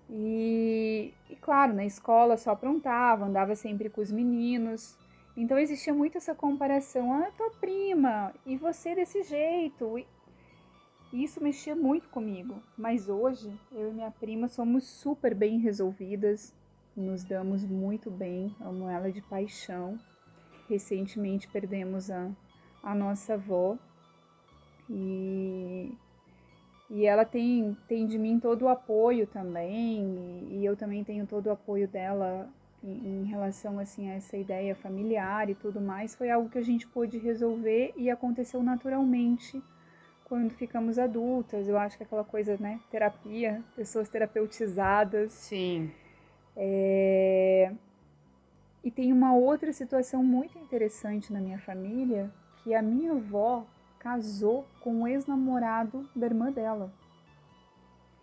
E, 0.09 1.15
e, 1.29 1.37
claro, 1.37 1.73
na 1.73 1.85
escola 1.85 2.37
só 2.37 2.51
aprontava, 2.51 3.25
andava 3.25 3.55
sempre 3.55 3.89
com 3.89 4.01
os 4.01 4.11
meninos. 4.11 4.99
Então 5.37 5.59
existia 5.59 5.95
muito 5.95 6.19
essa 6.19 6.35
comparação, 6.35 7.13
ah, 7.15 7.31
tua 7.37 7.51
prima, 7.53 8.35
e 8.45 8.57
você 8.57 8.95
desse 8.95 9.23
jeito. 9.23 9.99
E 11.13 11.25
isso 11.25 11.43
mexia 11.43 11.75
muito 11.75 12.09
comigo. 12.09 12.61
Mas 12.77 13.09
hoje, 13.09 13.53
eu 13.73 13.91
e 13.91 13.95
minha 13.95 14.11
prima 14.11 14.49
somos 14.49 14.85
super 14.85 15.35
bem 15.35 15.59
resolvidas, 15.59 16.55
nos 17.01 17.25
damos 17.25 17.65
muito 17.65 18.11
bem, 18.11 18.55
amo 18.61 18.89
ela 18.89 19.11
de 19.11 19.23
paixão. 19.23 19.99
Recentemente 20.69 21.49
perdemos 21.49 22.11
a, 22.11 22.31
a 22.83 22.95
nossa 22.95 23.35
avó 23.35 23.77
e 24.89 25.93
e 26.91 27.07
ela 27.07 27.25
tem, 27.25 27.77
tem 27.87 28.05
de 28.05 28.19
mim 28.19 28.41
todo 28.41 28.63
o 28.63 28.69
apoio 28.69 29.25
também, 29.25 30.49
e, 30.51 30.59
e 30.59 30.65
eu 30.65 30.77
também 30.77 31.05
tenho 31.05 31.25
todo 31.25 31.47
o 31.47 31.53
apoio 31.53 31.87
dela 31.87 32.49
em, 32.83 33.23
em, 33.23 33.25
relação 33.27 33.79
assim 33.79 34.11
a 34.11 34.15
essa 34.15 34.37
ideia 34.37 34.75
familiar 34.75 35.49
e 35.49 35.55
tudo 35.55 35.81
mais. 35.81 36.17
Foi 36.17 36.29
algo 36.31 36.49
que 36.49 36.59
a 36.59 36.63
gente 36.63 36.89
pôde 36.89 37.17
resolver 37.17 37.93
e 37.97 38.11
aconteceu 38.11 38.61
naturalmente 38.61 39.63
quando 40.25 40.51
ficamos 40.51 40.99
adultas. 40.99 41.69
Eu 41.69 41.79
acho 41.79 41.97
que 41.97 42.03
aquela 42.03 42.25
coisa, 42.25 42.57
né, 42.59 42.81
terapia, 42.91 43.63
pessoas 43.77 44.09
terapeutizadas. 44.09 45.31
Sim. 45.33 45.93
É... 46.63 47.73
E 48.85 48.91
tem 48.91 49.13
uma 49.13 49.35
outra 49.35 49.73
situação 49.73 50.23
muito 50.23 50.59
interessante 50.59 51.33
na 51.33 51.41
minha 51.41 51.59
família, 51.59 52.31
que 52.63 52.75
a 52.75 52.83
minha 52.83 53.13
avó 53.13 53.67
casou 53.99 54.67
com 54.81 55.03
o 55.03 55.09
ex-namorado 55.09 56.07
da 56.15 56.27
irmã 56.27 56.53
dela. 56.53 56.93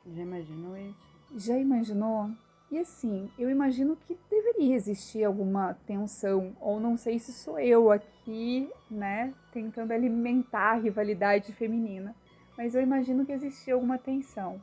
Já 0.06 0.22
imaginou 0.22 0.78
isso? 0.78 1.18
Já 1.36 1.58
imaginou? 1.58 2.30
E 2.70 2.78
assim, 2.78 3.30
eu 3.40 3.50
imagino 3.50 3.96
que 3.96 4.18
deveria 4.30 4.76
existir 4.76 5.24
alguma 5.24 5.74
tensão, 5.86 6.56
ou 6.60 6.80
não 6.80 6.96
sei 6.96 7.18
se 7.18 7.34
sou 7.34 7.60
eu 7.60 7.92
aqui, 7.92 8.70
né, 8.90 9.34
tentando 9.52 9.94
alimentar 9.94 10.74
a 10.74 10.80
rivalidade 10.80 11.54
feminina, 11.54 12.16
mas 12.58 12.76
eu 12.76 12.82
imagino 12.82 13.26
que 13.26 13.32
existia 13.32 13.74
alguma 13.74 13.98
tensão. 13.98 14.62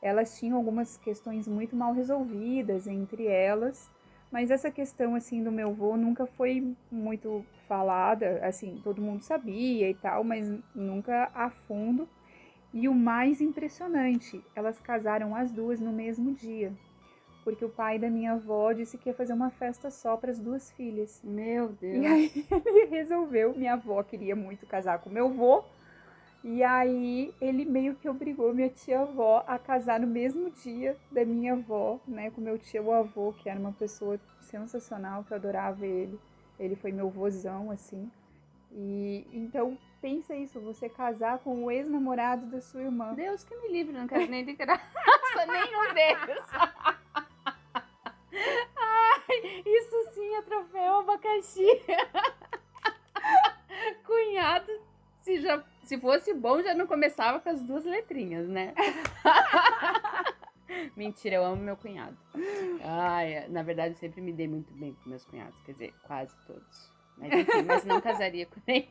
Elas 0.00 0.38
tinham 0.38 0.56
algumas 0.56 0.96
questões 0.96 1.48
muito 1.48 1.74
mal 1.74 1.92
resolvidas 1.92 2.86
entre 2.86 3.26
elas, 3.26 3.90
mas 4.30 4.50
essa 4.50 4.70
questão 4.70 5.14
assim 5.14 5.42
do 5.42 5.50
meu 5.50 5.70
avô 5.70 5.96
nunca 5.96 6.26
foi 6.26 6.74
muito 6.90 7.44
falada, 7.66 8.40
assim, 8.42 8.80
todo 8.82 9.02
mundo 9.02 9.22
sabia 9.22 9.90
e 9.90 9.94
tal, 9.94 10.22
mas 10.24 10.50
nunca 10.74 11.30
a 11.34 11.50
fundo. 11.50 12.08
E 12.72 12.88
o 12.88 12.94
mais 12.94 13.40
impressionante, 13.40 14.44
elas 14.54 14.78
casaram 14.78 15.34
as 15.34 15.50
duas 15.50 15.80
no 15.80 15.92
mesmo 15.92 16.32
dia. 16.32 16.72
Porque 17.42 17.64
o 17.64 17.70
pai 17.70 17.98
da 17.98 18.10
minha 18.10 18.32
avó 18.32 18.72
disse 18.72 18.98
que 18.98 19.08
ia 19.08 19.14
fazer 19.14 19.32
uma 19.32 19.48
festa 19.48 19.90
só 19.90 20.18
para 20.18 20.30
as 20.30 20.38
duas 20.38 20.70
filhas. 20.72 21.22
Meu 21.24 21.68
Deus. 21.68 22.04
E 22.04 22.06
aí 22.06 22.46
ele 22.66 22.84
resolveu, 22.86 23.56
minha 23.56 23.72
avó 23.72 24.02
queria 24.02 24.36
muito 24.36 24.66
casar 24.66 24.98
com 24.98 25.08
meu 25.08 25.28
avô, 25.28 25.64
e 26.50 26.64
aí 26.64 27.34
ele 27.42 27.66
meio 27.66 27.94
que 27.94 28.08
obrigou 28.08 28.54
minha 28.54 28.70
tia-avó 28.70 29.44
a 29.46 29.58
casar 29.58 30.00
no 30.00 30.06
mesmo 30.06 30.50
dia 30.50 30.96
da 31.12 31.22
minha 31.22 31.52
avó, 31.52 32.00
né, 32.08 32.30
com 32.30 32.40
meu 32.40 32.58
tio-avô, 32.58 33.34
que 33.34 33.50
era 33.50 33.60
uma 33.60 33.72
pessoa 33.72 34.18
sensacional, 34.40 35.24
que 35.24 35.32
eu 35.34 35.36
adorava 35.36 35.84
ele. 35.84 36.18
Ele 36.58 36.74
foi 36.74 36.90
meu 36.90 37.10
vozão, 37.10 37.70
assim. 37.70 38.10
E 38.72 39.26
então 39.30 39.76
pensa 40.00 40.34
isso, 40.34 40.58
você 40.58 40.88
casar 40.88 41.38
com 41.40 41.64
o 41.64 41.70
ex-namorado 41.70 42.46
da 42.46 42.62
sua 42.62 42.80
irmã. 42.80 43.12
Deus 43.12 43.44
que 43.44 43.54
me 43.54 43.68
livre, 43.68 43.92
não 43.92 44.08
quero 44.08 44.26
nem 44.26 44.42
de 44.42 44.54
graça 44.54 44.82
nenhum 45.46 45.92
deles. 45.92 46.44
Ai, 48.74 49.62
isso 49.66 50.10
sim 50.14 50.34
é 50.34 50.40
troféu 50.40 51.00
abacaxi. 51.00 51.66
Cunhado, 54.06 54.72
se, 55.20 55.42
já, 55.42 55.62
se 55.88 55.98
fosse 55.98 56.32
bom, 56.34 56.62
já 56.62 56.74
não 56.74 56.86
começava 56.86 57.40
com 57.40 57.48
as 57.48 57.62
duas 57.62 57.86
letrinhas, 57.86 58.46
né? 58.46 58.74
Mentira, 60.94 61.36
eu 61.36 61.46
amo 61.46 61.62
meu 61.62 61.78
cunhado. 61.78 62.14
Ai, 62.84 63.48
na 63.48 63.62
verdade, 63.62 63.94
eu 63.94 63.98
sempre 63.98 64.20
me 64.20 64.30
dei 64.30 64.46
muito 64.46 64.70
bem 64.74 64.94
com 65.02 65.08
meus 65.08 65.24
cunhados, 65.24 65.58
quer 65.62 65.72
dizer, 65.72 65.94
quase 66.02 66.36
todos. 66.46 66.92
Mas 67.16 67.32
enfim, 67.32 67.62
mas 67.62 67.86
não 67.86 68.02
casaria 68.02 68.44
com 68.44 68.60
nenhum. 68.66 68.86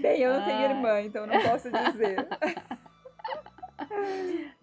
Bem, 0.00 0.20
eu 0.20 0.32
não 0.32 0.40
Ai. 0.40 0.44
tenho 0.44 0.70
irmã, 0.70 1.00
então 1.00 1.24
não 1.24 1.40
posso 1.42 1.70
dizer. 1.70 2.26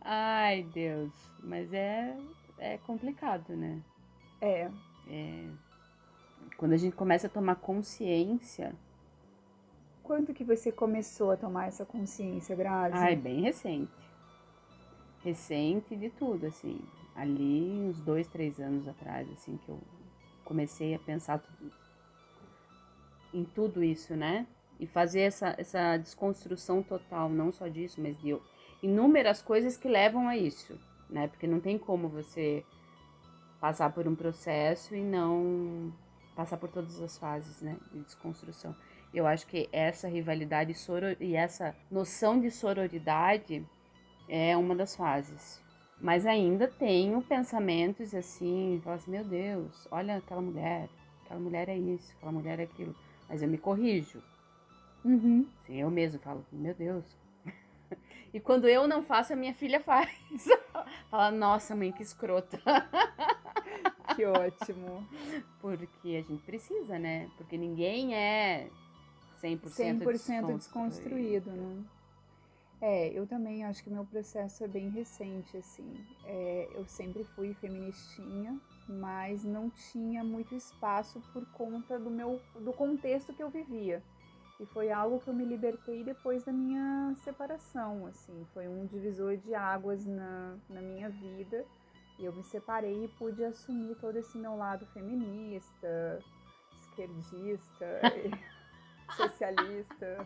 Ai, 0.02 0.63
Deus. 0.74 1.13
Mas 1.41 1.72
é, 1.74 2.17
é 2.60 2.78
complicado, 2.80 3.56
né? 3.56 3.82
É. 4.41 4.70
é. 5.08 5.46
Quando 6.58 6.74
a 6.74 6.78
gente 6.78 6.98
começa 6.98 7.28
a 7.28 7.30
tomar 7.30 7.56
consciência. 7.56 8.76
Quando 10.03 10.33
que 10.33 10.43
você 10.43 10.71
começou 10.71 11.31
a 11.31 11.37
tomar 11.37 11.67
essa 11.67 11.85
consciência, 11.85 12.55
Grazi? 12.55 12.95
Ai, 12.95 13.15
bem 13.15 13.41
recente 13.41 13.91
recente 15.23 15.95
de 15.95 16.09
tudo, 16.09 16.47
assim. 16.47 16.79
Ali, 17.15 17.71
uns 17.71 17.99
dois, 18.01 18.27
três 18.27 18.59
anos 18.59 18.87
atrás, 18.87 19.29
assim, 19.31 19.57
que 19.57 19.69
eu 19.69 19.79
comecei 20.43 20.95
a 20.95 20.99
pensar 20.99 21.39
tudo, 21.39 21.71
em 23.33 23.43
tudo 23.43 23.83
isso, 23.83 24.15
né? 24.15 24.47
E 24.79 24.87
fazer 24.87 25.21
essa, 25.21 25.53
essa 25.57 25.97
desconstrução 25.97 26.81
total, 26.81 27.29
não 27.29 27.51
só 27.51 27.67
disso, 27.67 28.01
mas 28.01 28.17
de 28.19 28.37
inúmeras 28.81 29.41
coisas 29.41 29.77
que 29.77 29.87
levam 29.87 30.27
a 30.27 30.35
isso, 30.35 30.79
né? 31.09 31.27
Porque 31.27 31.45
não 31.45 31.59
tem 31.59 31.77
como 31.77 32.09
você 32.09 32.65
passar 33.59 33.93
por 33.93 34.07
um 34.07 34.15
processo 34.15 34.95
e 34.95 35.03
não 35.03 35.93
passar 36.35 36.57
por 36.57 36.69
todas 36.69 36.99
as 36.99 37.17
fases, 37.17 37.61
né, 37.61 37.77
de 37.91 37.99
desconstrução. 37.99 38.75
Eu 39.13 39.28
acho 39.28 39.45
que 39.45 39.67
essa 39.71 40.08
rivalidade 40.08 40.74
e 41.19 41.36
essa 41.36 41.76
noção 41.89 42.39
de 42.39 42.50
sororidade 42.50 43.65
é 44.30 44.56
uma 44.56 44.74
das 44.74 44.95
fases. 44.95 45.62
Mas 46.00 46.26
ainda 46.26 46.67
tenho 46.67 47.21
pensamentos 47.21 48.15
assim, 48.15 48.82
falo 48.84 48.95
assim, 48.95 49.12
meu 49.12 49.24
Deus, 49.24 49.88
olha 49.91 50.17
aquela 50.17 50.41
mulher, 50.41 50.89
aquela 51.24 51.39
mulher 51.39 51.69
é 51.69 51.78
isso, 51.78 52.13
aquela 52.17 52.32
mulher 52.32 52.60
é 52.60 52.63
aquilo. 52.63 52.95
Mas 53.30 53.41
eu 53.41 53.50
me 53.50 53.58
corrijo. 53.58 54.24
Uhum. 55.04 55.47
Sim, 55.65 55.82
eu 55.82 55.91
mesmo 55.91 56.19
falo, 56.19 56.45
meu 56.52 56.74
Deus. 56.74 57.06
e 58.34 58.39
quando 58.39 58.67
eu 58.67 58.88
não 58.88 59.04
faço, 59.04 59.34
a 59.34 59.36
minha 59.36 59.54
filha 59.54 59.80
faz. 59.84 60.10
Fala, 61.10 61.30
nossa, 61.32 61.76
mãe, 61.76 61.91
que 61.91 62.02
escrota. 62.02 62.60
que 64.15 64.26
ótimo. 64.26 65.06
Porque 65.60 66.10
a 66.10 66.21
gente 66.28 66.41
precisa, 66.43 66.97
né? 66.97 67.30
Porque 67.38 67.58
ninguém 67.58 68.15
é 68.15 68.69
100%, 69.41 69.69
100 69.69 69.97
desconstruído, 69.97 70.58
desconstruído 70.58 71.51
né? 71.51 71.84
É, 72.82 73.10
eu 73.10 73.27
também 73.27 73.63
acho 73.63 73.84
que 73.84 73.89
o 73.89 73.93
meu 73.93 74.04
processo 74.04 74.63
é 74.63 74.67
bem 74.67 74.89
recente, 74.89 75.56
assim. 75.56 75.93
É, 76.25 76.67
eu 76.73 76.84
sempre 76.88 77.23
fui 77.23 77.54
feministinha, 77.54 78.60
mas 78.89 79.43
não 79.43 79.69
tinha 79.69 80.23
muito 80.23 80.56
espaço 80.56 81.21
por 81.32 81.45
conta 81.51 81.99
do 81.99 82.10
meu 82.10 82.41
do 82.60 82.73
contexto 82.73 83.34
que 83.34 83.43
eu 83.43 83.51
vivia. 83.51 84.01
E 84.60 84.65
foi 84.65 84.91
algo 84.91 85.19
que 85.19 85.27
eu 85.27 85.34
me 85.34 85.45
libertei 85.45 86.04
depois 86.04 86.43
da 86.43 86.51
minha 86.51 87.13
separação, 87.23 88.08
assim. 88.08 88.45
Foi 88.51 88.67
um 88.67 88.88
divisor 88.88 89.38
de 89.38 89.54
águas 89.54 90.04
na, 90.06 90.58
na 90.67 90.82
minha 90.82 91.10
vida. 91.10 91.63
E 92.17 92.25
eu 92.25 92.34
me 92.34 92.43
separei 92.43 93.06
e 93.06 93.08
pude 93.10 93.43
assumir 93.43 93.95
todo 93.95 94.17
esse 94.17 94.39
meu 94.39 94.56
lado 94.56 94.88
feminista, 94.88 96.19
esquerdista, 96.75 98.01
socialista. 99.55 100.25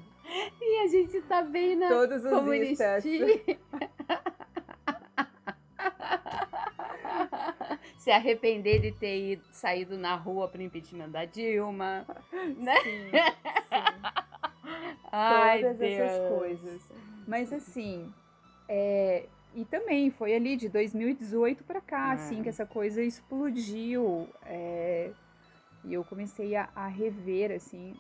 E 0.61 0.79
a 0.83 0.87
gente 0.87 1.21
tá 1.21 1.41
bem 1.41 1.75
na 1.75 1.87
Todos 1.89 2.23
os 2.25 2.31
comunistinha. 2.31 3.41
Se 7.97 8.11
arrepender 8.11 8.79
de 8.81 8.91
ter 8.91 9.31
ido, 9.31 9.43
saído 9.51 9.97
na 9.97 10.15
rua 10.15 10.47
pro 10.47 10.61
impeachment 10.61 11.09
da 11.09 11.25
Dilma. 11.25 12.05
Né? 12.57 12.75
Sim, 12.81 13.09
sim. 13.11 13.83
Ai, 15.11 15.61
Todas 15.61 15.77
Deus. 15.77 15.99
essas 15.99 16.37
coisas. 16.37 16.81
Mas 17.27 17.51
assim, 17.53 18.13
é, 18.69 19.25
e 19.55 19.65
também 19.65 20.11
foi 20.11 20.35
ali 20.35 20.55
de 20.55 20.69
2018 20.69 21.63
para 21.63 21.81
cá, 21.81 22.09
Ah. 22.09 22.13
assim, 22.13 22.43
que 22.43 22.49
essa 22.49 22.65
coisa 22.65 23.01
explodiu. 23.01 24.29
é, 24.45 25.11
e 25.83 25.93
eu 25.93 26.03
comecei 26.03 26.55
a, 26.55 26.67
a 26.75 26.87
rever, 26.87 27.51
assim, 27.51 27.95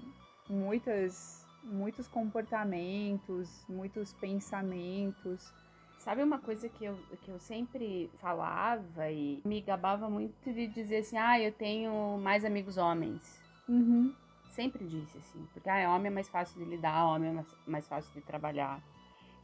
muitas, 0.49 1.45
muitos 1.63 2.07
comportamentos, 2.07 3.65
muitos 3.67 4.13
pensamentos. 4.13 5.53
Sabe 5.99 6.23
uma 6.23 6.39
coisa 6.39 6.69
que 6.69 6.85
eu, 6.85 6.97
que 7.21 7.31
eu 7.31 7.39
sempre 7.39 8.11
falava 8.15 9.09
e 9.09 9.41
me 9.43 9.61
gabava 9.61 10.09
muito 10.09 10.53
de 10.53 10.67
dizer 10.67 10.97
assim, 10.97 11.17
ah, 11.17 11.39
eu 11.39 11.51
tenho 11.51 12.17
mais 12.19 12.45
amigos 12.45 12.77
homens. 12.77 13.41
Uhum, 13.67 14.13
Sempre 14.55 14.85
disse 14.85 15.17
assim, 15.17 15.45
porque 15.51 15.69
ah, 15.69 15.93
homem 15.93 16.07
é 16.07 16.13
mais 16.15 16.29
fácil 16.29 16.57
de 16.57 16.63
lidar, 16.63 17.05
homem 17.07 17.29
é 17.29 17.33
mais, 17.33 17.47
mais 17.67 17.87
fácil 17.89 18.13
de 18.13 18.21
trabalhar. 18.21 18.81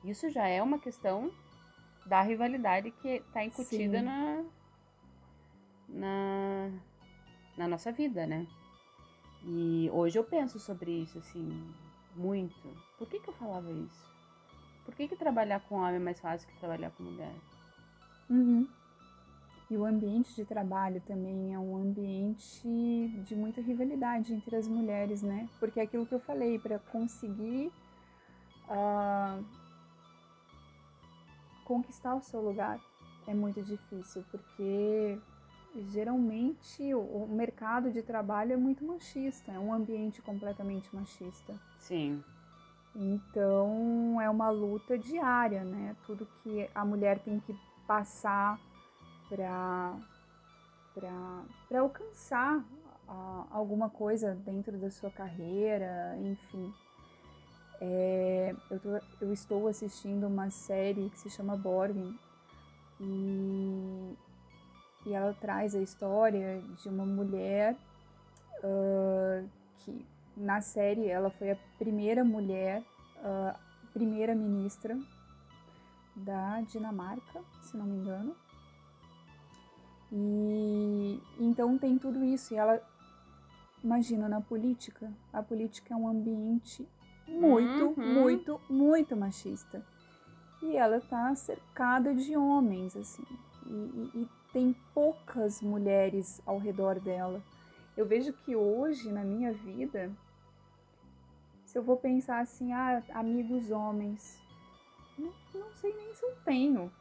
Isso 0.05 0.29
já 0.29 0.47
é 0.47 0.63
uma 0.63 0.79
questão 0.79 1.29
da 2.05 2.21
rivalidade 2.21 2.91
que 2.91 3.15
está 3.15 3.43
incutida 3.43 3.99
Sim. 3.99 4.05
na, 4.05 4.45
na, 5.89 6.71
na 7.57 7.67
nossa 7.67 7.91
vida, 7.91 8.25
né? 8.25 8.47
E 9.43 9.89
hoje 9.91 10.17
eu 10.17 10.23
penso 10.23 10.60
sobre 10.60 10.91
isso, 10.91 11.17
assim, 11.17 11.73
muito. 12.15 12.67
Por 12.97 13.08
que, 13.08 13.19
que 13.19 13.30
eu 13.30 13.34
falava 13.34 13.71
isso? 13.71 14.12
Por 14.86 14.95
que, 14.95 15.08
que 15.08 15.15
trabalhar 15.15 15.60
com 15.62 15.75
homem 15.75 15.95
é 15.95 15.99
mais 15.99 16.19
fácil 16.19 16.47
que 16.47 16.60
trabalhar 16.60 16.91
com 16.91 17.04
mulher? 17.04 17.34
uhum. 18.30 18.67
E 19.69 19.77
o 19.77 19.86
ambiente 19.86 20.36
de 20.36 20.43
trabalho 20.43 21.01
também 21.08 21.54
é 21.54 21.58
um 21.58 21.77
ambiente 21.77 22.67
de 23.23 23.36
muita 23.36 23.62
rivalidade 23.62 24.34
entre 24.34 24.58
as 24.58 24.67
mulheres, 24.67 25.21
né? 25.21 25.47
Porque 25.62 25.80
é 25.80 25.84
aquilo 25.84 26.06
que 26.06 26.13
eu 26.13 26.19
falei, 26.19 26.60
para 26.60 26.77
conseguir 26.77 27.71
ah, 28.67 29.39
conquistar 31.63 32.15
o 32.15 32.21
seu 32.21 32.41
lugar 32.41 32.82
é 33.27 33.34
muito 33.34 33.62
difícil, 33.62 34.25
porque 34.30 35.17
geralmente 35.89 36.93
o, 36.93 36.99
o 36.99 37.27
mercado 37.27 37.91
de 37.91 38.01
trabalho 38.01 38.53
é 38.53 38.57
muito 38.57 38.84
machista, 38.84 39.51
é 39.51 39.60
um 39.60 39.73
ambiente 39.73 40.21
completamente 40.21 40.93
machista. 40.95 41.53
Sim. 41.79 42.23
Então 42.95 44.19
é 44.21 44.29
uma 44.29 44.49
luta 44.49 44.97
diária, 44.97 45.63
né? 45.63 45.95
Tudo 46.05 46.27
que 46.43 46.69
a 46.75 46.84
mulher 46.84 47.19
tem 47.19 47.39
que 47.39 47.55
passar 47.88 48.60
para 49.29 49.95
para 51.69 51.79
alcançar 51.79 52.62
ah, 53.07 53.45
alguma 53.49 53.89
coisa 53.89 54.36
dentro 54.36 54.77
da 54.77 54.91
sua 54.91 55.10
carreira, 55.10 56.17
enfim. 56.19 56.73
É, 57.79 58.53
eu, 58.69 58.79
tô- 58.79 59.01
eu 59.21 59.34
estou 59.34 59.67
assistindo 59.69 60.27
uma 60.27 60.49
série 60.49 61.10
que 61.10 61.17
se 61.19 61.29
chama 61.29 61.55
Borgen 61.55 62.13
e, 62.99 64.13
e 65.05 65.13
ela 65.13 65.33
traz 65.39 65.73
a 65.75 65.79
história 65.79 66.61
de 66.81 66.89
uma 66.89 67.05
mulher 67.05 67.75
ah, 68.63 69.43
que 69.79 70.05
na 70.37 70.61
série 70.61 71.07
ela 71.07 71.29
foi 71.31 71.51
a 71.51 71.57
primeira 71.77 72.23
mulher 72.23 72.83
ah, 73.23 73.55
primeira 73.93 74.33
ministra 74.35 74.97
da 76.15 76.61
Dinamarca, 76.61 77.41
se 77.61 77.75
não 77.77 77.85
me 77.85 77.95
engano. 77.97 78.35
E 80.11 81.21
então 81.39 81.77
tem 81.77 81.97
tudo 81.97 82.23
isso. 82.23 82.53
E 82.53 82.57
ela 82.57 82.81
imagina 83.83 84.27
na 84.27 84.41
política, 84.41 85.11
a 85.31 85.41
política 85.41 85.93
é 85.93 85.97
um 85.97 86.07
ambiente 86.07 86.87
muito, 87.27 87.85
Uhum. 87.97 88.13
muito, 88.13 88.61
muito 88.69 89.15
machista. 89.15 89.81
E 90.61 90.75
ela 90.75 90.99
tá 91.01 91.33
cercada 91.35 92.13
de 92.13 92.35
homens, 92.37 92.95
assim. 92.95 93.23
E, 93.65 93.71
e- 93.73 94.11
e 94.21 94.29
tem 94.51 94.75
poucas 94.93 95.61
mulheres 95.61 96.41
ao 96.45 96.57
redor 96.57 96.99
dela. 96.99 97.41
Eu 97.95 98.05
vejo 98.05 98.33
que 98.33 98.55
hoje, 98.55 99.11
na 99.11 99.23
minha 99.23 99.51
vida, 99.51 100.11
se 101.65 101.77
eu 101.77 101.83
vou 101.83 101.97
pensar 101.97 102.39
assim, 102.39 102.73
ah, 102.73 103.03
amigos 103.13 103.71
homens, 103.71 104.41
não, 105.17 105.31
não 105.53 105.71
sei 105.73 105.93
nem 105.95 106.13
se 106.13 106.25
eu 106.25 106.35
tenho. 106.43 106.91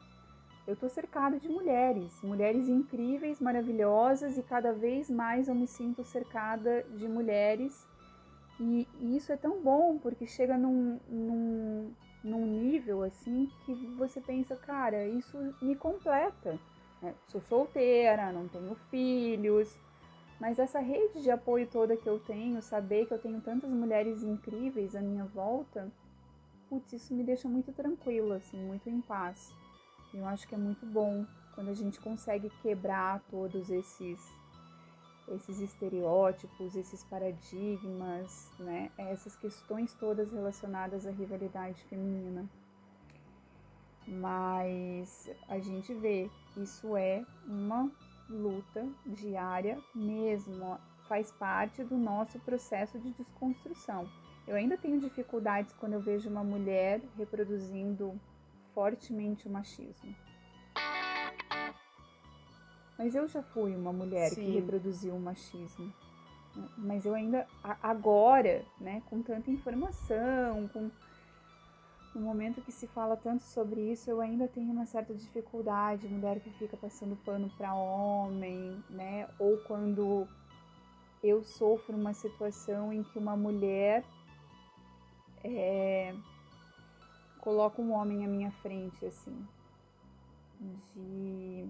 Eu 0.67 0.75
tô 0.75 0.87
cercada 0.87 1.39
de 1.39 1.49
mulheres, 1.49 2.21
mulheres 2.21 2.69
incríveis, 2.69 3.41
maravilhosas, 3.41 4.37
e 4.37 4.43
cada 4.43 4.71
vez 4.71 5.09
mais 5.09 5.47
eu 5.47 5.55
me 5.55 5.67
sinto 5.67 6.03
cercada 6.03 6.83
de 6.95 7.07
mulheres. 7.07 7.85
E, 8.59 8.87
e 8.99 9.17
isso 9.17 9.31
é 9.31 9.37
tão 9.37 9.61
bom, 9.61 9.97
porque 9.97 10.27
chega 10.27 10.57
num, 10.57 10.99
num, 11.09 11.93
num 12.23 12.45
nível 12.45 13.03
assim 13.03 13.49
que 13.65 13.73
você 13.97 14.21
pensa, 14.21 14.55
cara, 14.55 15.05
isso 15.07 15.37
me 15.61 15.75
completa. 15.75 16.59
Né? 17.01 17.13
Sou 17.27 17.41
solteira, 17.41 18.31
não 18.31 18.47
tenho 18.47 18.75
filhos, 18.89 19.77
mas 20.39 20.59
essa 20.59 20.79
rede 20.79 21.21
de 21.21 21.29
apoio 21.29 21.67
toda 21.67 21.95
que 21.95 22.07
eu 22.07 22.19
tenho, 22.19 22.61
saber 22.61 23.05
que 23.05 23.13
eu 23.13 23.19
tenho 23.19 23.39
tantas 23.41 23.69
mulheres 23.69 24.23
incríveis 24.23 24.95
à 24.95 25.01
minha 25.01 25.25
volta, 25.25 25.91
putz, 26.69 26.93
isso 26.93 27.13
me 27.13 27.23
deixa 27.23 27.47
muito 27.47 27.71
tranquila, 27.71 28.37
assim, 28.37 28.57
muito 28.57 28.89
em 28.89 29.01
paz. 29.01 29.53
Eu 30.13 30.25
acho 30.25 30.47
que 30.47 30.55
é 30.55 30.57
muito 30.57 30.85
bom 30.85 31.25
quando 31.53 31.69
a 31.69 31.73
gente 31.73 31.99
consegue 31.99 32.49
quebrar 32.61 33.21
todos 33.29 33.69
esses 33.69 34.19
esses 35.27 35.61
estereótipos, 35.61 36.75
esses 36.75 37.03
paradigmas, 37.05 38.51
né? 38.59 38.91
Essas 38.97 39.35
questões 39.35 39.93
todas 39.93 40.31
relacionadas 40.31 41.05
à 41.05 41.11
rivalidade 41.11 41.81
feminina. 41.85 42.49
Mas 44.07 45.29
a 45.47 45.59
gente 45.59 45.93
vê, 45.93 46.29
isso 46.57 46.95
é 46.97 47.23
uma 47.45 47.89
luta 48.29 48.87
diária 49.05 49.77
mesmo, 49.93 50.77
faz 51.07 51.31
parte 51.31 51.83
do 51.83 51.97
nosso 51.97 52.39
processo 52.39 52.99
de 52.99 53.11
desconstrução. 53.11 54.09
Eu 54.47 54.55
ainda 54.55 54.77
tenho 54.77 54.99
dificuldades 54.99 55.73
quando 55.73 55.93
eu 55.93 56.01
vejo 56.01 56.29
uma 56.29 56.43
mulher 56.43 57.01
reproduzindo 57.17 58.19
fortemente 58.73 59.47
o 59.47 59.51
machismo. 59.51 60.15
Mas 62.97 63.15
eu 63.15 63.27
já 63.27 63.41
fui 63.41 63.75
uma 63.75 63.91
mulher 63.91 64.29
que 64.29 64.35
Sim. 64.35 64.53
reproduziu 64.53 65.15
o 65.15 65.19
machismo. 65.19 65.91
né? 66.55 66.67
Mas 66.77 67.05
eu 67.05 67.13
ainda, 67.13 67.47
agora, 67.81 68.63
né, 68.79 69.01
com 69.09 69.21
tanta 69.21 69.49
informação, 69.49 70.67
com 70.67 70.91
no 72.13 72.21
momento 72.21 72.61
que 72.61 72.71
se 72.71 72.87
fala 72.87 73.15
tanto 73.15 73.43
sobre 73.43 73.91
isso, 73.91 74.09
eu 74.09 74.19
ainda 74.19 74.47
tenho 74.47 74.71
uma 74.71 74.85
certa 74.85 75.13
dificuldade, 75.13 76.07
mulher 76.07 76.39
que 76.39 76.49
fica 76.51 76.75
passando 76.75 77.15
pano 77.23 77.49
para 77.57 77.73
homem, 77.73 78.83
né? 78.89 79.29
Ou 79.39 79.57
quando 79.59 80.27
eu 81.23 81.43
sofro 81.43 81.95
uma 81.95 82.13
situação 82.13 82.91
em 82.91 83.03
que 83.03 83.17
uma 83.17 83.37
mulher 83.37 84.03
é, 85.43 86.13
coloca 87.39 87.81
um 87.81 87.91
homem 87.91 88.25
à 88.25 88.27
minha 88.27 88.51
frente, 88.51 89.05
assim, 89.05 89.47
de 90.95 91.65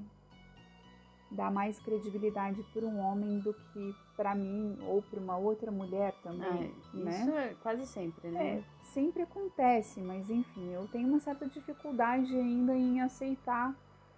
dar 1.31 1.49
mais 1.49 1.79
credibilidade 1.79 2.61
para 2.73 2.85
um 2.85 2.99
homem 2.99 3.39
do 3.39 3.53
que 3.53 3.95
para 4.17 4.35
mim 4.35 4.77
ou 4.85 5.01
para 5.01 5.19
uma 5.19 5.37
outra 5.37 5.71
mulher 5.71 6.13
também, 6.21 6.71
É, 6.93 6.97
né? 6.97 7.19
Isso 7.21 7.29
é 7.31 7.55
quase 7.61 7.85
sempre, 7.87 8.29
né? 8.29 8.57
É, 8.57 8.63
sempre 8.83 9.23
acontece, 9.23 10.01
mas 10.01 10.29
enfim, 10.29 10.71
eu 10.73 10.87
tenho 10.89 11.07
uma 11.07 11.19
certa 11.19 11.47
dificuldade 11.47 12.35
ainda 12.35 12.75
em 12.75 12.99
aceitar 13.01 13.73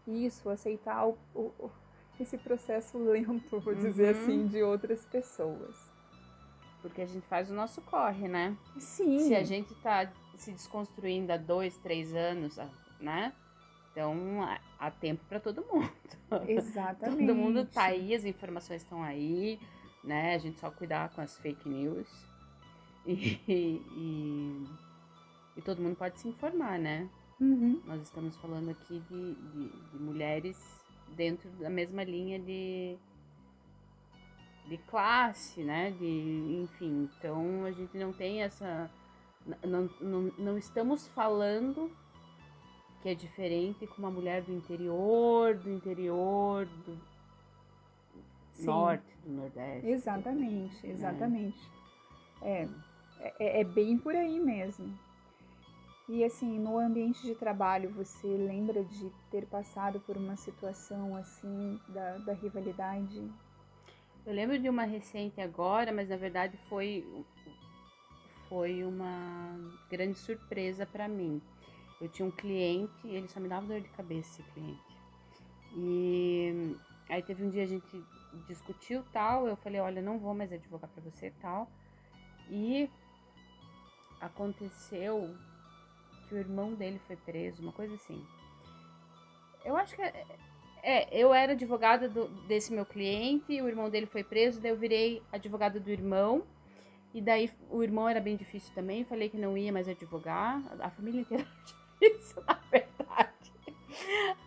isso, 0.07 0.49
aceitar 0.49 1.05
o, 1.07 1.17
o- 1.35 1.51
o- 1.59 1.71
esse 2.19 2.37
processo 2.37 2.97
lento, 2.97 3.59
vou 3.59 3.75
dizer 3.75 4.05
Uhum. 4.05 4.11
assim, 4.11 4.47
de 4.47 4.61
outras 4.63 5.05
pessoas. 5.05 5.75
Porque 6.81 7.01
a 7.01 7.05
gente 7.05 7.25
faz 7.27 7.49
o 7.49 7.53
nosso 7.53 7.81
corre, 7.83 8.27
né? 8.27 8.57
Sim. 8.77 9.19
Se 9.19 9.35
a 9.35 9.43
gente 9.43 9.73
tá 9.75 10.11
se 10.35 10.51
desconstruindo 10.51 11.31
há 11.31 11.37
dois, 11.37 11.77
três 11.77 12.13
anos, 12.13 12.57
né? 12.99 13.31
Então, 13.93 14.41
há 14.79 14.89
tempo 14.89 15.23
para 15.29 15.39
todo 15.39 15.63
mundo. 15.71 15.87
Exatamente. 16.49 17.27
todo 17.27 17.35
mundo 17.35 17.63
tá 17.63 17.83
aí, 17.83 18.15
as 18.15 18.25
informações 18.25 18.81
estão 18.81 19.03
aí, 19.03 19.59
né? 20.03 20.33
A 20.33 20.39
gente 20.39 20.59
só 20.59 20.71
cuidar 20.71 21.09
com 21.09 21.21
as 21.21 21.37
fake 21.37 21.69
news. 21.69 22.07
E, 23.05 23.39
e, 23.47 24.67
e 25.55 25.61
todo 25.61 25.79
mundo 25.79 25.95
pode 25.95 26.19
se 26.19 26.27
informar, 26.27 26.79
né? 26.79 27.07
Uhum. 27.39 27.81
Nós 27.85 28.01
estamos 28.01 28.35
falando 28.37 28.71
aqui 28.71 28.99
de, 28.99 29.35
de, 29.35 29.69
de, 29.69 29.99
mulheres 29.99 30.57
dentro 31.15 31.49
da 31.51 31.69
mesma 31.69 32.03
linha 32.03 32.39
de, 32.39 32.97
de 34.67 34.77
classe, 34.87 35.61
né? 35.61 35.91
De, 35.91 36.63
enfim, 36.63 37.09
então 37.19 37.65
a 37.65 37.71
gente 37.71 37.95
não 37.95 38.11
tem 38.11 38.41
essa. 38.41 38.89
Não, 39.63 39.87
não, 40.01 40.21
não 40.37 40.57
estamos 40.57 41.07
falando 41.09 41.91
que 43.03 43.09
é 43.09 43.13
diferente 43.13 43.85
com 43.85 43.97
uma 43.97 44.09
mulher 44.09 44.41
do 44.41 44.53
interior, 44.53 45.55
do 45.57 45.69
interior, 45.69 46.65
do 46.65 46.97
Sim. 48.53 48.65
norte, 48.65 49.17
do 49.25 49.29
nordeste. 49.29 49.89
Exatamente, 49.89 50.87
exatamente. 50.87 51.69
É. 52.41 52.65
É, 53.19 53.59
é 53.59 53.63
bem 53.65 53.97
por 53.97 54.15
aí 54.15 54.39
mesmo. 54.39 54.97
E 56.07 56.23
assim, 56.23 56.57
no 56.59 56.77
ambiente 56.77 57.21
de 57.23 57.35
trabalho, 57.35 57.89
você 57.89 58.27
lembra 58.27 58.83
de 58.85 59.11
ter 59.29 59.45
passado 59.47 59.99
por 59.99 60.15
uma 60.15 60.37
situação 60.37 61.13
assim 61.17 61.79
da, 61.89 62.17
da 62.19 62.33
rivalidade? 62.33 63.29
Eu 64.25 64.33
lembro 64.33 64.57
de 64.57 64.69
uma 64.69 64.83
recente 64.83 65.41
agora, 65.41 65.91
mas 65.91 66.07
na 66.07 66.15
verdade 66.15 66.57
foi 66.69 67.05
foi 68.47 68.83
uma 68.83 69.57
grande 69.89 70.17
surpresa 70.17 70.85
para 70.85 71.07
mim. 71.07 71.41
Eu 72.03 72.09
tinha 72.09 72.27
um 72.27 72.31
cliente, 72.31 73.07
ele 73.07 73.29
só 73.29 73.39
me 73.39 73.47
dava 73.47 73.65
dor 73.65 73.79
de 73.79 73.87
cabeça 73.87 74.41
esse 74.41 74.51
cliente. 74.51 74.97
E 75.73 76.75
aí 77.07 77.23
teve 77.23 77.45
um 77.45 77.49
dia 77.49 77.63
a 77.63 77.65
gente 77.65 78.03
discutiu 78.45 79.05
tal, 79.13 79.47
eu 79.47 79.55
falei, 79.55 79.79
olha, 79.79 80.01
não 80.01 80.19
vou 80.19 80.33
mais 80.33 80.51
advogar 80.51 80.89
para 80.89 81.01
você 81.01 81.31
tal. 81.41 81.65
E 82.49 82.89
aconteceu 84.19 85.33
que 86.27 86.35
o 86.35 86.37
irmão 86.37 86.73
dele 86.73 86.99
foi 87.07 87.15
preso, 87.15 87.61
uma 87.61 87.71
coisa 87.71 87.95
assim. 87.95 88.21
Eu 89.63 89.77
acho 89.77 89.95
que 89.95 90.01
é, 90.01 90.25
é 90.83 91.17
eu 91.17 91.33
era 91.33 91.53
advogada 91.53 92.09
do, 92.09 92.27
desse 92.47 92.73
meu 92.73 92.85
cliente, 92.85 93.61
o 93.61 93.67
irmão 93.69 93.89
dele 93.89 94.07
foi 94.07 94.25
preso, 94.25 94.59
daí 94.59 94.71
eu 94.71 94.77
virei 94.77 95.23
advogada 95.31 95.79
do 95.79 95.89
irmão. 95.89 96.43
E 97.13 97.21
daí 97.21 97.49
o 97.69 97.81
irmão 97.81 98.09
era 98.09 98.19
bem 98.19 98.35
difícil 98.35 98.75
também, 98.75 99.05
falei 99.05 99.29
que 99.29 99.37
não 99.37 99.57
ia 99.57 99.71
mais 99.71 99.87
advogar. 99.87 100.61
A 100.81 100.89
família 100.89 101.21
inteira 101.21 101.47
difícil, 102.09 102.43
na 102.47 102.59
verdade. 102.71 103.53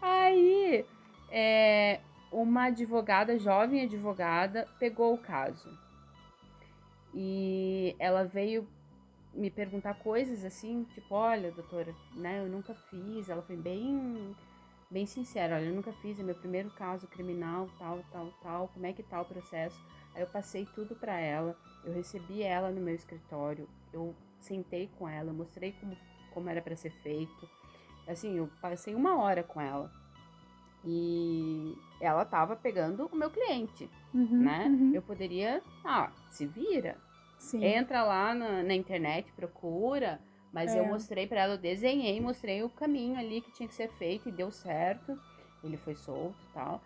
Aí, 0.00 0.84
é, 1.30 2.00
uma 2.30 2.64
advogada, 2.64 3.38
jovem 3.38 3.82
advogada, 3.82 4.68
pegou 4.78 5.14
o 5.14 5.18
caso. 5.18 5.68
E 7.14 7.96
ela 7.98 8.24
veio 8.24 8.66
me 9.32 9.50
perguntar 9.50 9.94
coisas 9.94 10.44
assim, 10.44 10.84
tipo, 10.94 11.14
olha, 11.14 11.50
doutora, 11.50 11.94
né, 12.14 12.40
eu 12.40 12.48
nunca 12.48 12.74
fiz. 12.74 13.28
Ela 13.28 13.42
foi 13.42 13.56
bem 13.56 14.34
bem 14.88 15.04
sincera, 15.04 15.56
olha, 15.56 15.64
eu 15.64 15.74
nunca 15.74 15.92
fiz, 15.94 16.18
é 16.18 16.22
meu 16.22 16.34
primeiro 16.34 16.70
caso 16.70 17.08
criminal, 17.08 17.68
tal, 17.78 18.04
tal, 18.12 18.32
tal, 18.40 18.68
como 18.68 18.86
é 18.86 18.92
que 18.92 19.02
tá 19.02 19.20
o 19.20 19.24
processo? 19.24 19.80
Aí 20.14 20.22
eu 20.22 20.28
passei 20.28 20.66
tudo 20.74 20.94
para 20.94 21.18
ela, 21.18 21.56
eu 21.84 21.92
recebi 21.92 22.42
ela 22.42 22.70
no 22.70 22.80
meu 22.80 22.94
escritório, 22.94 23.68
eu 23.92 24.14
sentei 24.38 24.88
com 24.96 25.08
ela, 25.08 25.32
mostrei 25.32 25.72
como, 25.72 25.96
como 26.36 26.50
era 26.50 26.60
para 26.60 26.76
ser 26.76 26.90
feito. 26.90 27.48
Assim, 28.06 28.36
eu 28.36 28.50
passei 28.60 28.94
uma 28.94 29.16
hora 29.16 29.42
com 29.42 29.58
ela. 29.58 29.90
E 30.84 31.74
ela 31.98 32.26
tava 32.26 32.54
pegando 32.54 33.06
o 33.06 33.16
meu 33.16 33.30
cliente, 33.30 33.88
uhum, 34.12 34.42
né? 34.42 34.66
Uhum. 34.66 34.92
Eu 34.94 35.00
poderia, 35.00 35.62
ah, 35.82 36.12
se 36.30 36.46
vira, 36.46 36.98
Sim. 37.38 37.64
Entra 37.64 38.02
lá 38.02 38.34
na, 38.34 38.62
na 38.62 38.74
internet, 38.74 39.30
procura. 39.32 40.20
Mas 40.52 40.74
É. 40.74 40.80
eu 40.80 40.86
mostrei 40.86 41.26
pra 41.26 41.42
ela, 41.42 41.54
eu 41.54 41.58
desenhei, 41.58 42.20
mostrei 42.20 42.62
o 42.62 42.70
caminho 42.70 43.18
ali 43.18 43.40
que 43.40 43.52
tinha 43.52 43.68
que 43.68 43.74
ser 43.74 43.90
feito 43.92 44.28
e 44.28 44.32
deu 44.32 44.50
certo. 44.50 45.18
Ele 45.62 45.76
foi 45.76 45.94
solto 45.94 46.36
e 46.50 46.54
tal. 46.54 46.82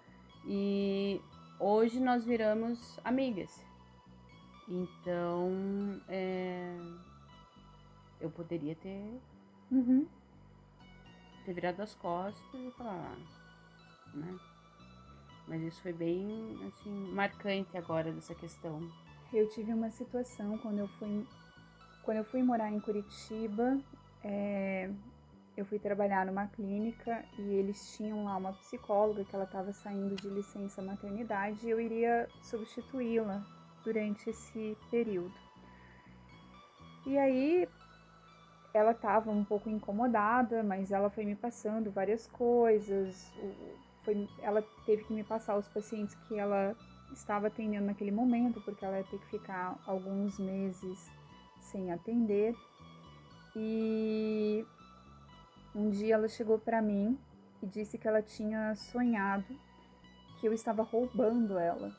E 0.47 1.21
hoje 1.59 2.01
nós 2.01 2.25
viramos 2.25 2.99
amigas. 3.05 3.65
Então, 4.69 6.01
é, 6.09 6.77
eu 8.21 8.31
poderia 8.31 8.75
ter, 8.75 9.21
Uhum. 9.71 10.07
ter 11.45 11.55
virado 11.55 11.81
as 11.81 11.95
costas 11.95 12.61
e 12.61 12.71
falar, 12.73 13.17
né? 14.15 14.39
Mas 15.47 15.63
isso 15.63 15.83
foi 15.83 15.93
bem, 15.93 16.59
assim, 16.67 16.91
marcante 17.13 17.77
agora 17.77 18.13
dessa 18.13 18.35
questão. 18.35 18.81
Eu 19.33 19.49
tive 19.49 19.73
uma 19.73 19.91
situação 19.91 20.59
quando 20.59 20.79
eu 20.79 20.89
fui, 20.89 21.27
quando 22.03 22.19
eu 22.19 22.25
fui 22.25 22.43
morar 22.43 22.71
em 22.71 22.81
Curitiba, 22.81 23.81
é, 24.23 24.91
eu 25.57 25.65
fui 25.65 25.79
trabalhar 25.79 26.27
numa 26.27 26.47
clínica 26.47 27.25
e 27.39 27.43
eles 27.43 27.97
tinham 27.97 28.25
lá 28.25 28.37
uma 28.37 28.53
psicóloga 28.55 29.25
que 29.25 29.35
ela 29.35 29.45
estava 29.45 29.73
saindo 29.73 30.15
de 30.17 30.29
licença 30.29 30.81
maternidade 30.83 31.67
e 31.67 31.71
eu 31.71 31.81
iria 31.81 32.29
substituí-la 32.43 33.45
durante 33.85 34.31
esse 34.31 34.77
período. 34.91 35.35
E 37.07 37.19
aí 37.19 37.69
ela 38.73 38.93
estava 38.93 39.31
um 39.31 39.45
pouco 39.45 39.69
incomodada, 39.69 40.63
mas 40.63 40.93
ela 40.93 41.11
foi 41.11 41.25
me 41.25 41.35
passando 41.35 41.91
várias 41.91 42.27
coisas. 42.27 43.33
foi- 44.03 44.27
ela 44.41 44.63
teve 44.87 45.05
que 45.05 45.13
me 45.13 45.23
passar 45.23 45.59
os 45.59 45.69
pacientes 45.69 46.15
que 46.27 46.39
ela 46.39 46.75
estava 47.13 47.49
atendendo 47.49 47.85
naquele 47.85 48.11
momento, 48.11 48.59
porque 48.63 48.83
ela 48.83 48.97
ia 48.97 49.05
ter 49.05 49.19
que 49.19 49.27
ficar 49.27 49.79
alguns 49.87 50.39
meses 50.39 51.11
sem 51.61 51.93
atender. 51.93 52.55
E 53.55 54.65
um 55.75 55.91
dia 55.91 56.15
ela 56.15 56.29
chegou 56.29 56.59
para 56.59 56.81
mim 56.81 57.19
e 57.63 57.67
disse 57.67 57.99
que 57.99 58.09
ela 58.09 58.23
tinha 58.23 58.75
sonhado 58.75 59.55
que 60.41 60.47
eu 60.49 60.53
estava 60.55 60.83
roubando 60.83 61.59
ela. 61.59 61.93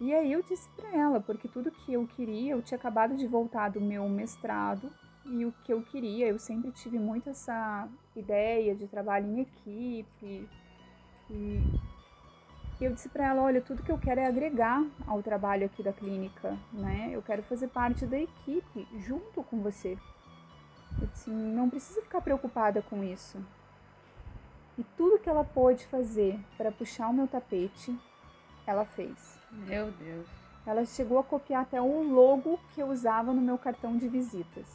E 0.00 0.14
aí 0.14 0.32
eu 0.32 0.42
disse 0.42 0.68
para 0.76 0.90
ela, 0.90 1.20
porque 1.20 1.48
tudo 1.48 1.70
que 1.70 1.92
eu 1.92 2.06
queria, 2.06 2.52
eu 2.52 2.62
tinha 2.62 2.76
acabado 2.76 3.16
de 3.16 3.26
voltar 3.26 3.70
do 3.70 3.80
meu 3.80 4.08
mestrado 4.08 4.90
e 5.24 5.44
o 5.44 5.52
que 5.64 5.72
eu 5.72 5.82
queria, 5.82 6.28
eu 6.28 6.38
sempre 6.38 6.70
tive 6.70 6.98
muito 6.98 7.30
essa 7.30 7.88
ideia 8.14 8.74
de 8.74 8.86
trabalho 8.86 9.26
em 9.26 9.40
equipe 9.40 10.48
e 11.30 12.84
eu 12.84 12.92
disse 12.92 13.08
para 13.08 13.26
ela, 13.26 13.42
olha, 13.42 13.62
tudo 13.62 13.82
que 13.82 13.90
eu 13.90 13.98
quero 13.98 14.20
é 14.20 14.26
agregar 14.26 14.84
ao 15.06 15.22
trabalho 15.22 15.64
aqui 15.64 15.82
da 15.82 15.94
clínica, 15.94 16.58
né? 16.72 17.08
Eu 17.10 17.22
quero 17.22 17.42
fazer 17.42 17.68
parte 17.68 18.04
da 18.04 18.18
equipe 18.18 18.86
junto 18.98 19.42
com 19.42 19.62
você. 19.62 19.96
Eu 21.00 21.06
disse, 21.06 21.30
não 21.30 21.70
precisa 21.70 22.02
ficar 22.02 22.20
preocupada 22.20 22.82
com 22.82 23.02
isso. 23.02 23.42
E 24.78 24.84
tudo 24.96 25.18
que 25.18 25.28
ela 25.28 25.42
pôde 25.42 25.86
fazer 25.86 26.38
para 26.58 26.70
puxar 26.70 27.08
o 27.08 27.14
meu 27.14 27.26
tapete, 27.26 27.98
ela 28.66 28.84
fez. 28.84 29.38
Meu 29.50 29.90
Deus. 29.92 30.26
Ela 30.66 30.84
chegou 30.84 31.18
a 31.18 31.24
copiar 31.24 31.62
até 31.62 31.80
o 31.80 32.02
logo 32.02 32.58
que 32.74 32.80
eu 32.80 32.88
usava 32.88 33.32
no 33.32 33.40
meu 33.40 33.56
cartão 33.56 33.96
de 33.96 34.08
visitas. 34.08 34.66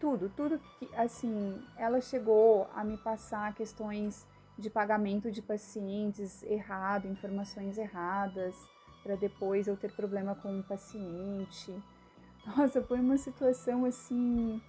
Tudo, 0.00 0.30
tudo 0.36 0.60
que, 0.78 0.88
assim, 0.96 1.62
ela 1.76 2.00
chegou 2.00 2.68
a 2.74 2.82
me 2.82 2.96
passar 2.96 3.54
questões 3.54 4.26
de 4.58 4.68
pagamento 4.68 5.30
de 5.30 5.40
pacientes 5.40 6.42
errado, 6.42 7.06
informações 7.06 7.78
erradas, 7.78 8.56
para 9.02 9.14
depois 9.14 9.66
eu 9.66 9.76
ter 9.76 9.92
problema 9.92 10.34
com 10.34 10.58
o 10.58 10.62
paciente. 10.62 11.72
Nossa, 12.44 12.82
foi 12.82 12.98
uma 12.98 13.16
situação 13.16 13.84
assim 13.84 14.60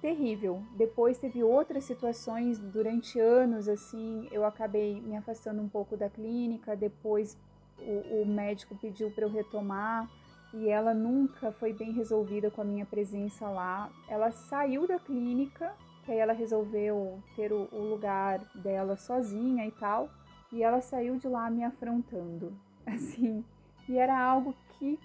terrível. 0.00 0.62
Depois 0.76 1.18
teve 1.18 1.42
outras 1.42 1.84
situações 1.84 2.58
durante 2.58 3.18
anos 3.18 3.68
assim, 3.68 4.28
eu 4.30 4.44
acabei 4.44 5.00
me 5.00 5.16
afastando 5.16 5.60
um 5.60 5.68
pouco 5.68 5.96
da 5.96 6.08
clínica, 6.08 6.76
depois 6.76 7.36
o, 7.80 8.22
o 8.22 8.26
médico 8.26 8.76
pediu 8.76 9.10
para 9.10 9.24
eu 9.24 9.30
retomar 9.30 10.08
e 10.54 10.68
ela 10.68 10.94
nunca 10.94 11.52
foi 11.52 11.72
bem 11.72 11.92
resolvida 11.92 12.50
com 12.50 12.62
a 12.62 12.64
minha 12.64 12.86
presença 12.86 13.48
lá. 13.48 13.90
Ela 14.08 14.30
saiu 14.30 14.86
da 14.86 14.98
clínica 14.98 15.74
que 16.08 16.12
aí 16.12 16.20
ela 16.20 16.32
resolveu 16.32 17.22
ter 17.36 17.52
o, 17.52 17.68
o 17.70 17.82
lugar 17.90 18.40
dela 18.54 18.96
sozinha 18.96 19.66
e 19.66 19.70
tal, 19.72 20.08
e 20.50 20.62
ela 20.62 20.80
saiu 20.80 21.18
de 21.18 21.28
lá 21.28 21.50
me 21.50 21.62
afrontando, 21.62 22.58
assim, 22.86 23.44
e 23.86 23.98
era 23.98 24.18
algo 24.18 24.54
que 24.78 24.98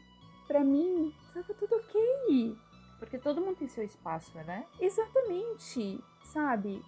para 0.47 0.63
mim 0.63 1.13
estava 1.27 1.53
tudo 1.55 1.75
ok, 1.75 2.55
Porque 2.99 3.17
todo 3.17 3.41
mundo 3.41 3.57
tem 3.57 3.67
seu 3.67 3.83
espaço, 3.83 4.33
né? 4.37 4.65
exatamente, 4.79 6.01
sabe? 6.23 6.81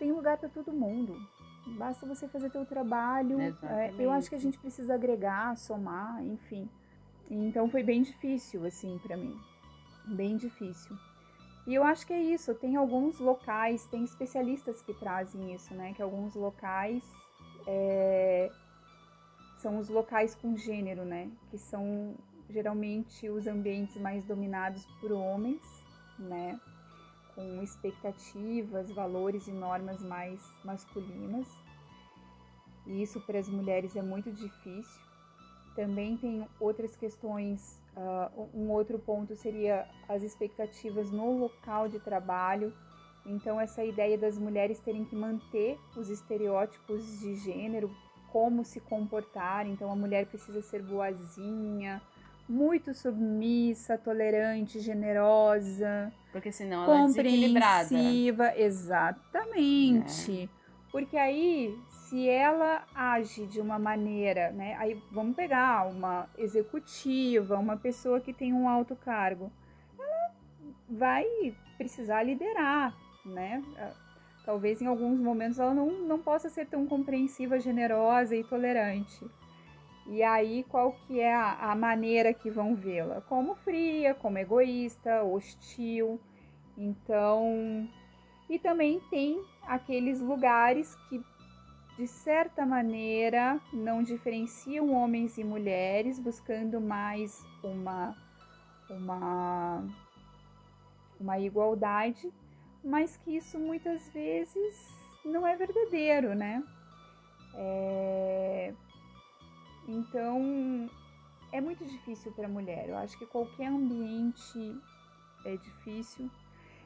Tem 0.00 0.10
lugar 0.10 0.36
para 0.36 0.48
todo 0.48 0.72
mundo. 0.72 1.14
Basta 1.76 2.06
você 2.06 2.28
fazer 2.28 2.50
teu 2.50 2.64
trabalho. 2.64 3.40
É, 3.40 3.92
eu 3.98 4.10
acho 4.10 4.28
que 4.28 4.34
a 4.34 4.38
gente 4.38 4.58
precisa 4.58 4.94
agregar, 4.94 5.56
somar, 5.56 6.22
enfim. 6.24 6.68
Então 7.30 7.68
foi 7.70 7.82
bem 7.82 8.02
difícil 8.02 8.64
assim 8.66 8.98
para 8.98 9.16
mim, 9.16 9.38
bem 10.06 10.36
difícil. 10.36 10.96
E 11.66 11.74
eu 11.74 11.84
acho 11.84 12.06
que 12.06 12.12
é 12.12 12.20
isso. 12.20 12.54
Tem 12.54 12.76
alguns 12.76 13.20
locais, 13.20 13.86
tem 13.86 14.02
especialistas 14.02 14.82
que 14.82 14.92
trazem 14.94 15.54
isso, 15.54 15.72
né? 15.74 15.92
Que 15.92 16.02
alguns 16.02 16.34
locais 16.34 17.04
é, 17.66 18.50
são 19.58 19.78
os 19.78 19.88
locais 19.88 20.34
com 20.34 20.56
gênero, 20.56 21.04
né? 21.04 21.30
Que 21.50 21.58
são 21.58 22.16
geralmente 22.48 23.28
os 23.28 23.46
ambientes 23.46 23.96
mais 23.96 24.24
dominados 24.24 24.84
por 25.00 25.12
homens, 25.12 25.62
né? 26.18 26.58
Com 27.40 27.62
expectativas, 27.62 28.90
valores 28.90 29.48
e 29.48 29.52
normas 29.52 30.02
mais 30.02 30.40
masculinas. 30.64 31.46
E 32.86 33.02
isso 33.02 33.20
para 33.20 33.38
as 33.38 33.48
mulheres 33.48 33.96
é 33.96 34.02
muito 34.02 34.30
difícil. 34.30 35.00
Também 35.74 36.16
tem 36.16 36.46
outras 36.58 36.96
questões 36.96 37.80
Uh, 37.96 38.48
um 38.54 38.70
outro 38.70 38.98
ponto 38.98 39.34
seria 39.34 39.86
as 40.08 40.22
expectativas 40.22 41.10
no 41.10 41.38
local 41.38 41.88
de 41.88 41.98
trabalho. 41.98 42.72
Então, 43.26 43.60
essa 43.60 43.84
ideia 43.84 44.16
das 44.16 44.38
mulheres 44.38 44.78
terem 44.80 45.04
que 45.04 45.16
manter 45.16 45.78
os 45.96 46.08
estereótipos 46.08 47.20
de 47.20 47.34
gênero, 47.34 47.94
como 48.32 48.64
se 48.64 48.80
comportar. 48.80 49.66
Então, 49.66 49.90
a 49.90 49.96
mulher 49.96 50.26
precisa 50.26 50.62
ser 50.62 50.82
boazinha, 50.82 52.00
muito 52.50 52.92
submissa, 52.92 53.96
tolerante, 53.96 54.80
generosa. 54.80 56.12
Porque 56.32 56.50
senão 56.50 56.84
ela 56.84 57.02
é 57.02 57.06
desequilibrada. 57.06 57.88
Exatamente. 58.56 60.42
É. 60.52 60.60
Porque 60.90 61.16
aí, 61.16 61.78
se 61.88 62.28
ela 62.28 62.84
age 62.92 63.46
de 63.46 63.60
uma 63.60 63.78
maneira, 63.78 64.50
né? 64.50 64.74
Aí 64.78 65.00
vamos 65.12 65.36
pegar 65.36 65.86
uma 65.86 66.28
executiva, 66.36 67.56
uma 67.56 67.76
pessoa 67.76 68.20
que 68.20 68.32
tem 68.32 68.52
um 68.52 68.68
alto 68.68 68.96
cargo, 68.96 69.52
ela 69.96 70.34
vai 70.88 71.24
precisar 71.78 72.24
liderar, 72.24 72.92
né? 73.24 73.62
Ah, 73.78 73.92
talvez 74.44 74.82
em 74.82 74.86
alguns 74.86 75.20
momentos 75.20 75.60
ela 75.60 75.72
não, 75.72 75.92
não 76.00 76.18
possa 76.18 76.50
ser 76.50 76.66
tão 76.66 76.84
compreensiva, 76.84 77.60
generosa 77.60 78.34
e 78.34 78.42
tolerante. 78.42 79.24
E 80.10 80.24
aí, 80.24 80.64
qual 80.68 80.92
que 81.06 81.20
é 81.20 81.32
a, 81.32 81.70
a 81.70 81.74
maneira 81.76 82.34
que 82.34 82.50
vão 82.50 82.74
vê-la? 82.74 83.20
Como 83.28 83.54
fria, 83.54 84.12
como 84.12 84.38
egoísta, 84.38 85.22
hostil. 85.22 86.20
Então, 86.76 87.88
e 88.48 88.58
também 88.58 89.00
tem 89.08 89.40
aqueles 89.62 90.20
lugares 90.20 90.96
que, 91.08 91.24
de 91.96 92.08
certa 92.08 92.66
maneira, 92.66 93.60
não 93.72 94.02
diferenciam 94.02 94.92
homens 94.92 95.38
e 95.38 95.44
mulheres, 95.44 96.18
buscando 96.18 96.80
mais 96.80 97.40
uma, 97.62 98.16
uma, 98.90 99.84
uma 101.20 101.38
igualdade, 101.38 102.32
mas 102.82 103.16
que 103.16 103.36
isso 103.36 103.60
muitas 103.60 104.08
vezes 104.08 104.88
não 105.24 105.46
é 105.46 105.54
verdadeiro, 105.54 106.34
né? 106.34 106.64
É... 107.54 108.74
Então, 109.88 110.88
é 111.52 111.60
muito 111.60 111.84
difícil 111.84 112.32
para 112.32 112.46
a 112.46 112.48
mulher. 112.48 112.88
Eu 112.88 112.96
acho 112.96 113.18
que 113.18 113.26
qualquer 113.26 113.66
ambiente 113.66 114.76
é 115.44 115.56
difícil 115.56 116.30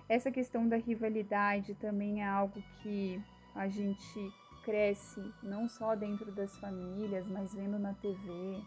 essa 0.08 0.30
questão 0.30 0.68
da 0.68 0.76
rivalidade 0.76 1.74
também 1.74 2.22
é 2.22 2.28
algo 2.28 2.62
que 2.82 3.20
a 3.54 3.68
gente 3.68 4.32
cresce 4.62 5.20
não 5.42 5.68
só 5.68 5.94
dentro 5.94 6.30
das 6.32 6.56
famílias, 6.58 7.26
mas 7.26 7.54
vendo 7.54 7.78
na 7.78 7.94
TV. 7.94 8.60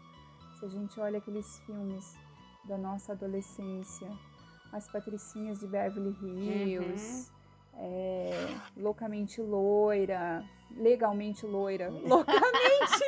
Se 0.58 0.64
a 0.64 0.68
gente 0.68 0.98
olha 0.98 1.18
aqueles 1.18 1.58
filmes 1.60 2.16
da 2.64 2.76
nossa 2.76 3.12
adolescência, 3.12 4.10
as 4.72 4.90
patricinhas 4.90 5.60
de 5.60 5.66
Beverly 5.68 6.16
Hills, 6.20 7.30
uhum. 7.72 7.78
é, 7.80 8.30
loucamente 8.76 9.40
loira, 9.40 10.44
legalmente 10.72 11.46
loira, 11.46 11.88
loucamente. 12.04 13.07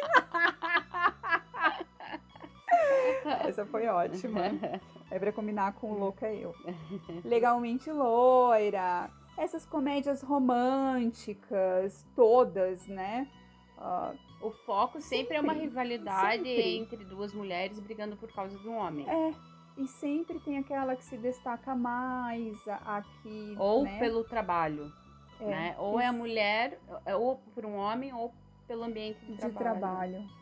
Essa 3.50 3.66
foi 3.66 3.86
ótima. 3.86 4.40
É 5.12 5.18
pra 5.18 5.32
combinar 5.32 5.72
com 5.72 5.90
o 5.90 5.98
louco 5.98 6.24
é 6.24 6.36
eu. 6.36 6.54
Legalmente 7.24 7.90
loira. 7.90 9.10
Essas 9.36 9.66
comédias 9.66 10.22
românticas, 10.22 12.06
todas, 12.14 12.86
né? 12.86 13.28
Uh, 13.76 14.46
o 14.46 14.52
foco 14.52 15.00
sempre, 15.00 15.16
sempre, 15.16 15.36
é 15.38 15.40
uma 15.40 15.52
rivalidade 15.52 16.44
sempre. 16.44 16.76
entre 16.76 17.04
duas 17.04 17.34
mulheres 17.34 17.80
brigando 17.80 18.16
por 18.16 18.32
causa 18.32 18.56
de 18.56 18.68
um 18.68 18.76
homem. 18.76 19.04
É. 19.10 19.34
E 19.76 19.88
sempre 19.88 20.38
tem 20.38 20.58
aquela 20.58 20.94
que 20.94 21.04
se 21.04 21.16
destaca 21.16 21.74
mais, 21.74 22.56
aqui. 22.68 23.56
Ou 23.58 23.82
né? 23.82 23.98
pelo 23.98 24.22
trabalho. 24.22 24.92
É, 25.40 25.44
né? 25.44 25.76
Ou 25.76 25.98
é 25.98 26.06
a 26.06 26.12
mulher, 26.12 26.78
é, 27.04 27.16
ou 27.16 27.36
por 27.52 27.66
um 27.66 27.74
homem, 27.74 28.12
ou 28.12 28.32
pelo 28.68 28.84
ambiente 28.84 29.18
de, 29.24 29.32
de 29.32 29.38
trabalho. 29.38 29.80
trabalho. 29.80 30.40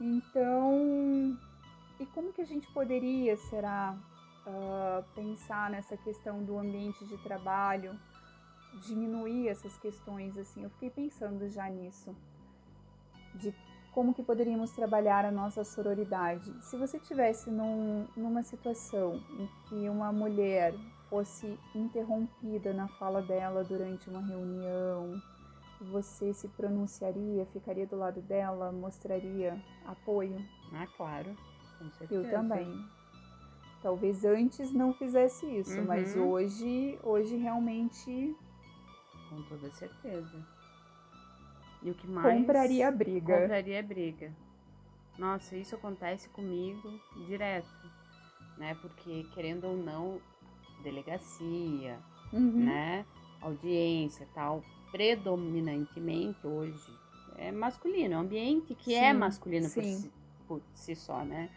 Então, 0.00 1.36
e 2.04 2.06
como 2.08 2.32
que 2.34 2.42
a 2.42 2.46
gente 2.46 2.70
poderia, 2.72 3.34
será, 3.36 3.96
uh, 4.46 5.02
pensar 5.14 5.70
nessa 5.70 5.96
questão 5.96 6.44
do 6.44 6.58
ambiente 6.58 7.02
de 7.06 7.16
trabalho, 7.22 7.98
diminuir 8.86 9.48
essas 9.48 9.76
questões, 9.78 10.36
assim? 10.36 10.62
Eu 10.62 10.70
fiquei 10.70 10.90
pensando 10.90 11.48
já 11.48 11.66
nisso, 11.68 12.14
de 13.34 13.54
como 13.92 14.12
que 14.12 14.22
poderíamos 14.22 14.70
trabalhar 14.72 15.24
a 15.24 15.30
nossa 15.30 15.64
sororidade. 15.64 16.52
Se 16.62 16.76
você 16.76 16.98
tivesse 16.98 17.50
num, 17.50 18.06
numa 18.14 18.42
situação 18.42 19.22
em 19.38 19.48
que 19.66 19.88
uma 19.88 20.12
mulher 20.12 20.74
fosse 21.08 21.58
interrompida 21.74 22.74
na 22.74 22.86
fala 22.86 23.22
dela 23.22 23.64
durante 23.64 24.10
uma 24.10 24.20
reunião, 24.20 25.22
você 25.80 26.34
se 26.34 26.48
pronunciaria, 26.48 27.46
ficaria 27.46 27.86
do 27.86 27.96
lado 27.96 28.20
dela, 28.20 28.70
mostraria 28.72 29.58
apoio? 29.86 30.44
Ah, 30.72 30.86
claro. 30.96 31.34
Com 31.78 31.90
certeza. 31.90 32.26
Eu 32.26 32.30
também. 32.30 32.84
Talvez 33.82 34.24
antes 34.24 34.72
não 34.72 34.94
fizesse 34.94 35.46
isso, 35.46 35.78
uhum. 35.78 35.86
mas 35.86 36.16
hoje, 36.16 36.98
hoje 37.02 37.36
realmente. 37.36 38.34
Com 39.28 39.42
toda 39.42 39.70
certeza. 39.72 40.46
E 41.82 41.90
o 41.90 41.94
que 41.94 42.06
mais. 42.06 42.38
Compraria 42.38 42.88
a 42.88 42.90
briga. 42.90 43.40
Compraria 43.40 43.80
a 43.80 43.82
briga. 43.82 44.32
Nossa, 45.18 45.56
isso 45.56 45.74
acontece 45.74 46.28
comigo 46.30 46.98
direto, 47.26 47.68
né? 48.56 48.74
Porque, 48.80 49.24
querendo 49.34 49.64
ou 49.64 49.76
não, 49.76 50.20
delegacia, 50.82 51.98
uhum. 52.32 52.64
né? 52.64 53.04
Audiência 53.40 54.26
tal, 54.34 54.64
predominantemente 54.90 56.46
hoje 56.46 56.90
é 57.36 57.52
masculino, 57.52 58.14
é 58.14 58.16
um 58.16 58.20
ambiente 58.20 58.74
que 58.74 58.94
é 58.94 59.00
sim, 59.00 59.04
é 59.04 59.12
masculino 59.12 59.70
por 59.70 59.84
si, 59.84 60.12
por 60.46 60.62
si 60.74 60.94
só, 60.94 61.24
né? 61.24 61.50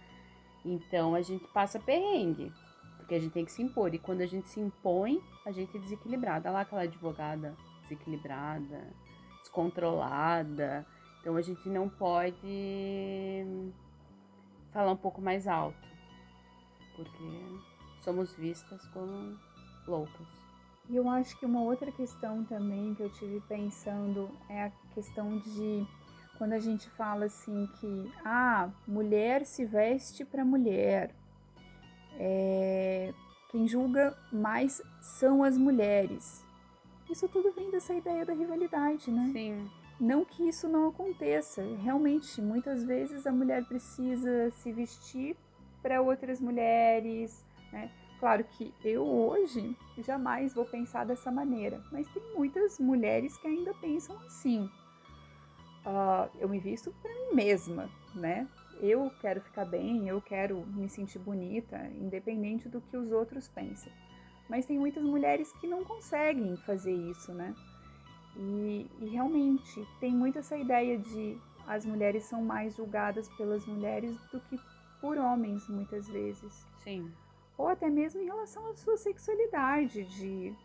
Então 0.65 1.15
a 1.15 1.21
gente 1.21 1.47
passa 1.49 1.79
perrengue, 1.79 2.51
porque 2.97 3.15
a 3.15 3.19
gente 3.19 3.31
tem 3.31 3.45
que 3.45 3.51
se 3.51 3.61
impor. 3.61 3.93
E 3.93 3.99
quando 3.99 4.21
a 4.21 4.25
gente 4.25 4.47
se 4.49 4.59
impõe, 4.59 5.21
a 5.45 5.51
gente 5.51 5.75
é 5.75 5.79
desequilibrada. 5.79 6.49
Olha 6.49 6.55
lá 6.55 6.61
aquela 6.61 6.81
advogada 6.81 7.55
desequilibrada, 7.83 8.93
descontrolada. 9.41 10.85
Então 11.21 11.35
a 11.35 11.41
gente 11.41 11.67
não 11.69 11.89
pode 11.89 13.45
falar 14.71 14.91
um 14.91 14.97
pouco 14.97 15.21
mais 15.21 15.47
alto, 15.47 15.87
porque 16.95 17.23
somos 17.99 18.33
vistas 18.35 18.85
como 18.89 19.37
loucas. 19.87 20.27
E 20.89 20.95
eu 20.95 21.09
acho 21.09 21.37
que 21.37 21.45
uma 21.45 21.61
outra 21.61 21.91
questão 21.91 22.45
também 22.45 22.95
que 22.95 23.03
eu 23.03 23.09
tive 23.09 23.41
pensando 23.41 24.29
é 24.47 24.65
a 24.65 24.71
questão 24.93 25.37
de 25.39 25.85
quando 26.37 26.53
a 26.53 26.59
gente 26.59 26.89
fala 26.91 27.25
assim 27.25 27.67
que 27.79 28.11
ah, 28.23 28.69
mulher 28.87 29.45
se 29.45 29.65
veste 29.65 30.23
para 30.23 30.45
mulher, 30.45 31.13
é, 32.19 33.13
quem 33.49 33.67
julga 33.67 34.17
mais 34.31 34.81
são 35.01 35.43
as 35.43 35.57
mulheres. 35.57 36.45
Isso 37.09 37.27
tudo 37.27 37.51
vem 37.53 37.71
dessa 37.71 37.93
ideia 37.93 38.25
da 38.25 38.33
rivalidade, 38.33 39.09
né? 39.09 39.29
Sim. 39.33 39.69
Não 39.99 40.23
que 40.23 40.47
isso 40.47 40.67
não 40.67 40.89
aconteça. 40.89 41.63
Realmente, 41.81 42.41
muitas 42.41 42.83
vezes 42.83 43.25
a 43.25 43.31
mulher 43.31 43.65
precisa 43.65 44.51
se 44.51 44.71
vestir 44.71 45.35
para 45.81 46.01
outras 46.01 46.39
mulheres, 46.39 47.43
né? 47.71 47.89
Claro 48.19 48.43
que 48.43 48.73
eu 48.83 49.03
hoje 49.03 49.77
jamais 49.99 50.53
vou 50.53 50.65
pensar 50.65 51.05
dessa 51.05 51.31
maneira, 51.31 51.81
mas 51.91 52.07
tem 52.09 52.23
muitas 52.35 52.79
mulheres 52.79 53.37
que 53.37 53.47
ainda 53.47 53.73
pensam 53.75 54.17
assim 54.25 54.69
uh, 55.87 56.29
eu 56.39 56.49
me 56.49 56.59
visto 56.59 56.93
para 57.01 57.13
mim 57.13 57.33
mesma, 57.33 57.89
né? 58.13 58.47
Eu 58.79 59.11
quero 59.21 59.41
ficar 59.41 59.65
bem, 59.65 60.07
eu 60.07 60.21
quero 60.21 60.65
me 60.67 60.87
sentir 60.87 61.17
bonita, 61.17 61.77
independente 61.95 62.69
do 62.69 62.81
que 62.81 62.97
os 62.97 63.11
outros 63.11 63.47
pensam. 63.47 63.91
Mas 64.47 64.65
tem 64.65 64.77
muitas 64.77 65.03
mulheres 65.03 65.51
que 65.53 65.67
não 65.67 65.83
conseguem 65.83 66.55
fazer 66.57 66.93
isso, 66.93 67.33
né? 67.33 67.55
E, 68.35 68.87
e 68.99 69.05
realmente 69.07 69.87
tem 69.99 70.11
muito 70.11 70.37
essa 70.37 70.55
ideia 70.55 70.97
de 70.97 71.37
as 71.65 71.85
mulheres 71.85 72.23
são 72.23 72.41
mais 72.43 72.75
julgadas 72.75 73.27
pelas 73.29 73.65
mulheres 73.65 74.15
do 74.31 74.39
que 74.41 74.59
por 75.01 75.17
homens, 75.17 75.67
muitas 75.67 76.07
vezes. 76.07 76.65
Sim. 76.83 77.11
ou 77.57 77.67
até 77.67 77.89
mesmo 77.89 78.21
em 78.21 78.25
relação 78.25 78.65
à 78.69 78.75
sua 78.75 78.95
sexualidade, 78.95 80.05
de 80.05 80.55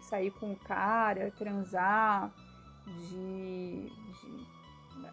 sair 0.00 0.30
com 0.30 0.52
o 0.52 0.56
cara, 0.56 1.30
transar, 1.32 2.32
de, 2.86 3.90
de 3.90 4.57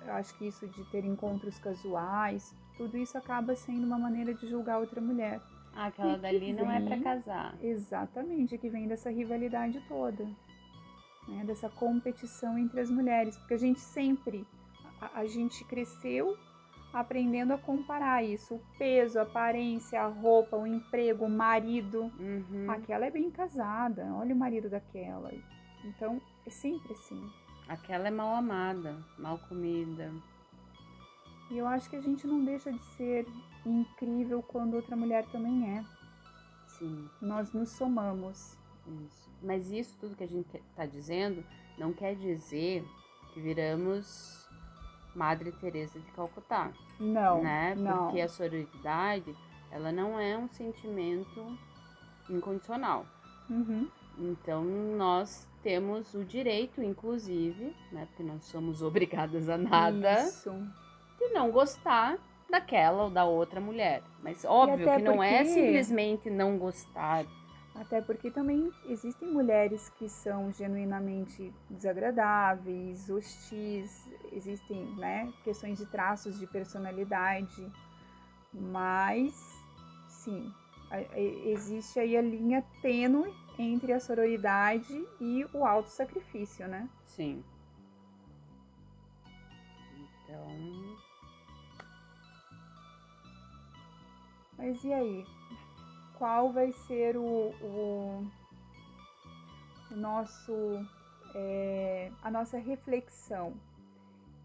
eu 0.07 0.13
acho 0.13 0.37
que 0.37 0.47
isso 0.47 0.67
de 0.67 0.83
ter 0.85 1.03
encontros 1.05 1.57
casuais, 1.59 2.55
tudo 2.77 2.97
isso 2.97 3.17
acaba 3.17 3.55
sendo 3.55 3.85
uma 3.85 3.97
maneira 3.97 4.33
de 4.33 4.47
julgar 4.47 4.79
outra 4.79 5.01
mulher. 5.01 5.41
Ah, 5.75 5.87
aquela 5.87 6.17
dali 6.17 6.53
não 6.53 6.71
é 6.71 6.81
para 6.81 6.99
casar. 7.01 7.57
Exatamente, 7.61 8.57
que 8.57 8.69
vem 8.69 8.87
dessa 8.87 9.09
rivalidade 9.09 9.81
toda, 9.87 10.25
né? 11.27 11.43
dessa 11.45 11.69
competição 11.69 12.57
entre 12.57 12.79
as 12.79 12.89
mulheres, 12.89 13.37
porque 13.37 13.55
a 13.55 13.59
gente 13.59 13.79
sempre, 13.79 14.47
a, 15.01 15.19
a 15.19 15.25
gente 15.25 15.63
cresceu 15.65 16.37
aprendendo 16.95 17.51
a 17.51 17.57
comparar 17.57 18.23
isso, 18.23 18.55
o 18.55 18.61
peso, 18.77 19.19
a 19.19 19.23
aparência, 19.23 20.01
a 20.01 20.07
roupa, 20.07 20.55
o 20.55 20.65
emprego, 20.65 21.25
o 21.25 21.29
marido. 21.29 22.09
Uhum. 22.17 22.67
Aquela 22.69 23.05
é 23.05 23.11
bem 23.11 23.29
casada, 23.29 24.05
olha 24.13 24.33
o 24.33 24.37
marido 24.37 24.69
daquela. 24.69 25.29
Então, 25.83 26.21
é 26.45 26.49
sempre 26.49 26.93
assim. 26.93 27.21
Aquela 27.67 28.07
é 28.07 28.11
mal 28.11 28.35
amada, 28.35 28.95
mal 29.17 29.39
comida. 29.49 30.11
E 31.49 31.57
eu 31.57 31.67
acho 31.67 31.89
que 31.89 31.95
a 31.95 32.01
gente 32.01 32.25
não 32.25 32.43
deixa 32.43 32.71
de 32.71 32.83
ser 32.95 33.27
incrível 33.65 34.43
quando 34.43 34.75
outra 34.75 34.95
mulher 34.95 35.25
também 35.27 35.77
é. 35.77 35.85
Sim. 36.67 37.09
Nós 37.21 37.51
nos 37.53 37.69
somamos. 37.69 38.57
Isso. 38.87 39.29
Mas 39.41 39.71
isso 39.71 39.97
tudo 39.99 40.15
que 40.15 40.23
a 40.23 40.27
gente 40.27 40.57
está 40.57 40.85
dizendo 40.85 41.43
não 41.77 41.93
quer 41.93 42.15
dizer 42.15 42.85
que 43.33 43.41
viramos 43.41 44.47
Madre 45.15 45.51
Teresa 45.51 45.99
de 45.99 46.11
Calcutá. 46.11 46.71
Não, 46.99 47.41
né? 47.41 47.73
não. 47.75 48.05
Porque 48.05 48.21
a 48.21 48.29
sororidade, 48.29 49.35
ela 49.71 49.91
não 49.91 50.19
é 50.19 50.37
um 50.37 50.47
sentimento 50.47 51.57
incondicional. 52.29 53.05
Uhum. 53.49 53.89
Então 54.17 54.63
nós 54.63 55.47
temos 55.61 56.13
o 56.13 56.23
direito, 56.23 56.81
inclusive, 56.81 57.75
né? 57.91 58.05
Porque 58.07 58.23
não 58.23 58.39
somos 58.39 58.81
obrigadas 58.83 59.49
a 59.49 59.57
nada, 59.57 60.23
Isso. 60.23 60.51
de 61.19 61.29
não 61.29 61.51
gostar 61.51 62.17
daquela 62.49 63.03
ou 63.03 63.09
da 63.09 63.25
outra 63.25 63.59
mulher. 63.59 64.03
Mas 64.21 64.45
óbvio 64.45 64.85
que 64.85 65.01
não 65.01 65.21
é 65.21 65.43
simplesmente 65.43 66.29
não 66.29 66.57
gostar. 66.57 67.25
Até 67.75 68.01
porque 68.01 68.31
também 68.31 68.71
existem 68.87 69.29
mulheres 69.29 69.89
que 69.89 70.07
são 70.07 70.49
genuinamente 70.53 71.53
desagradáveis, 71.69 73.09
hostis, 73.09 74.09
existem 74.31 74.85
né, 74.95 75.31
questões 75.43 75.77
de 75.77 75.85
traços 75.85 76.39
de 76.39 76.47
personalidade, 76.47 77.69
mas 78.53 79.33
sim, 80.07 80.49
existe 81.45 81.99
aí 81.99 82.15
a 82.15 82.21
linha 82.21 82.63
tênue 82.81 83.33
entre 83.57 83.93
a 83.93 83.99
sororidade 83.99 85.05
e 85.19 85.45
o 85.53 85.65
autossacrifício, 85.65 86.67
né? 86.67 86.89
Sim. 87.05 87.43
Então, 90.23 90.95
Mas 94.57 94.83
e 94.83 94.93
aí? 94.93 95.25
Qual 96.17 96.51
vai 96.51 96.71
ser 96.71 97.17
o, 97.17 97.53
o, 97.61 98.27
o 99.91 99.95
nosso 99.95 100.53
é, 101.33 102.11
a 102.21 102.31
nossa 102.31 102.57
reflexão? 102.57 103.53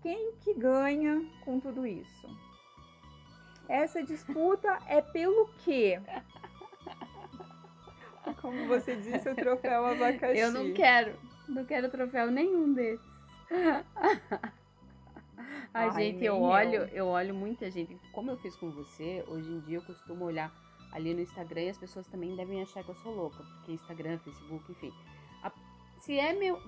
Quem 0.02 0.32
que 0.40 0.52
ganha 0.54 1.22
com 1.44 1.60
tudo 1.60 1.86
isso? 1.86 2.26
Essa 3.70 4.02
disputa 4.02 4.78
é 4.88 5.00
pelo 5.00 5.48
quê? 5.64 6.00
Como 8.40 8.66
você 8.66 8.96
disse, 8.96 9.28
o 9.28 9.34
troféu 9.34 9.86
abacaxi. 9.86 10.38
eu 10.40 10.50
não 10.52 10.72
quero, 10.72 11.14
não 11.48 11.64
quero 11.64 11.88
troféu 11.88 12.30
nenhum 12.30 12.72
desses. 12.74 13.04
Ai, 15.72 15.90
gente, 15.92 16.24
eu 16.24 16.40
olho, 16.40 16.74
eu. 16.82 16.86
eu 16.88 17.06
olho 17.06 17.32
muita 17.34 17.70
gente. 17.70 17.96
Como 18.12 18.30
eu 18.30 18.36
fiz 18.38 18.56
com 18.56 18.70
você, 18.72 19.24
hoje 19.28 19.48
em 19.48 19.60
dia 19.60 19.78
eu 19.78 19.82
costumo 19.82 20.24
olhar 20.24 20.52
ali 20.92 21.14
no 21.14 21.20
Instagram 21.20 21.62
e 21.62 21.68
as 21.70 21.78
pessoas 21.78 22.06
também 22.08 22.34
devem 22.34 22.60
achar 22.62 22.82
que 22.82 22.90
eu 22.90 22.96
sou 22.96 23.14
louca, 23.14 23.36
porque 23.44 23.72
Instagram, 23.72 24.18
Facebook, 24.18 24.72
enfim. 24.72 24.92
A- 25.44 25.52
se 26.00 26.18
é 26.18 26.32
meu 26.32 26.60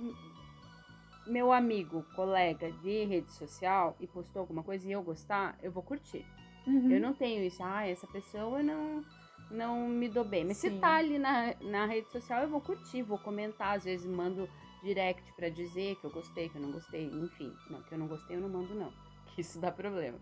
meu 1.27 1.53
amigo, 1.53 2.05
colega 2.17 2.71
de 2.73 3.05
rede 3.05 3.31
social 3.33 3.97
e 4.01 4.07
postou 4.09 4.41
alguma 4.41 4.63
coisa 4.63 4.89
e 4.89 4.93
eu 4.93 5.03
gostar, 5.03 5.57
eu 5.63 5.71
vou 5.73 5.83
curtir. 5.83 6.25
Uhum. 6.67 6.91
Eu 6.91 7.01
não 7.01 7.13
tenho 7.15 7.43
isso, 7.45 7.63
ah, 7.63 7.87
essa 7.87 8.07
pessoa 8.07 8.63
não 8.63 9.05
não 9.51 9.87
me 9.87 10.09
dou 10.09 10.25
bem. 10.25 10.45
Mas 10.47 10.57
se 10.57 10.71
Sim. 10.71 10.81
tá 10.81 10.97
ali 10.97 11.19
na, 11.19 11.55
na 11.61 11.85
rede 11.85 12.11
social, 12.11 12.43
eu 12.43 12.49
vou 12.49 12.61
curtir, 12.61 13.03
vou 13.03 13.19
comentar, 13.19 13.77
às 13.77 13.85
vezes 13.85 14.07
mando 14.07 14.49
direct 14.83 15.31
pra 15.35 15.51
dizer 15.51 15.97
que 15.97 16.05
eu 16.05 16.11
gostei, 16.11 16.49
que 16.49 16.57
eu 16.57 16.63
não 16.63 16.73
gostei, 16.73 17.07
enfim. 17.07 17.53
Não, 17.69 17.83
que 17.83 17.93
eu 17.93 17.99
não 17.99 18.07
gostei, 18.07 18.37
eu 18.37 18.41
não 18.41 18.49
mando 18.49 18.75
não, 18.75 18.91
que 19.35 19.43
isso 19.43 19.59
dá 19.61 19.71
problema. 19.71 20.19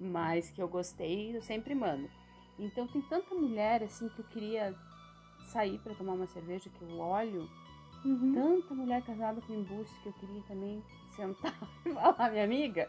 Mas 0.00 0.50
que 0.50 0.62
eu 0.62 0.68
gostei, 0.68 1.36
eu 1.36 1.42
sempre 1.42 1.74
mando. 1.74 2.08
Então 2.58 2.86
tem 2.86 3.02
tanta 3.02 3.34
mulher 3.34 3.82
assim 3.82 4.08
que 4.08 4.20
eu 4.20 4.24
queria 4.26 4.74
sair 5.52 5.78
pra 5.78 5.94
tomar 5.94 6.12
uma 6.14 6.26
cerveja 6.26 6.70
que 6.70 6.82
eu 6.82 6.98
olho, 6.98 7.48
Uhum. 8.02 8.32
tanta 8.32 8.74
mulher 8.74 9.02
casada 9.02 9.42
com 9.42 9.52
embuste 9.52 9.94
que 10.02 10.08
eu 10.08 10.12
queria 10.14 10.40
também 10.48 10.82
sentar 11.14 11.54
e 11.84 11.92
falar, 11.92 12.30
minha 12.30 12.44
amiga, 12.44 12.88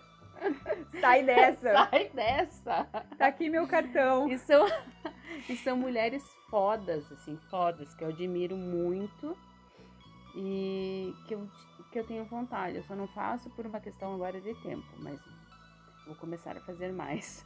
Sai 0.99 1.23
dessa! 1.23 1.73
sai 1.89 2.09
dessa. 2.09 2.83
Tá 3.17 3.27
aqui 3.27 3.49
meu 3.49 3.67
cartão. 3.67 4.29
E 4.29 4.37
são, 4.37 4.65
e 5.49 5.55
são 5.57 5.77
mulheres 5.77 6.23
fodas, 6.49 7.09
assim, 7.11 7.37
fodas, 7.49 7.93
que 7.95 8.03
eu 8.03 8.09
admiro 8.09 8.55
muito 8.57 9.37
e 10.35 11.13
que 11.27 11.35
eu, 11.35 11.47
que 11.91 11.99
eu 11.99 12.05
tenho 12.05 12.25
vontade. 12.25 12.77
Eu 12.77 12.83
só 12.83 12.95
não 12.95 13.07
faço 13.09 13.49
por 13.51 13.65
uma 13.65 13.79
questão 13.79 14.13
agora 14.13 14.39
de 14.39 14.53
tempo, 14.61 14.85
mas 14.97 15.19
vou 16.05 16.15
começar 16.15 16.55
a 16.57 16.61
fazer 16.61 16.91
mais. 16.91 17.45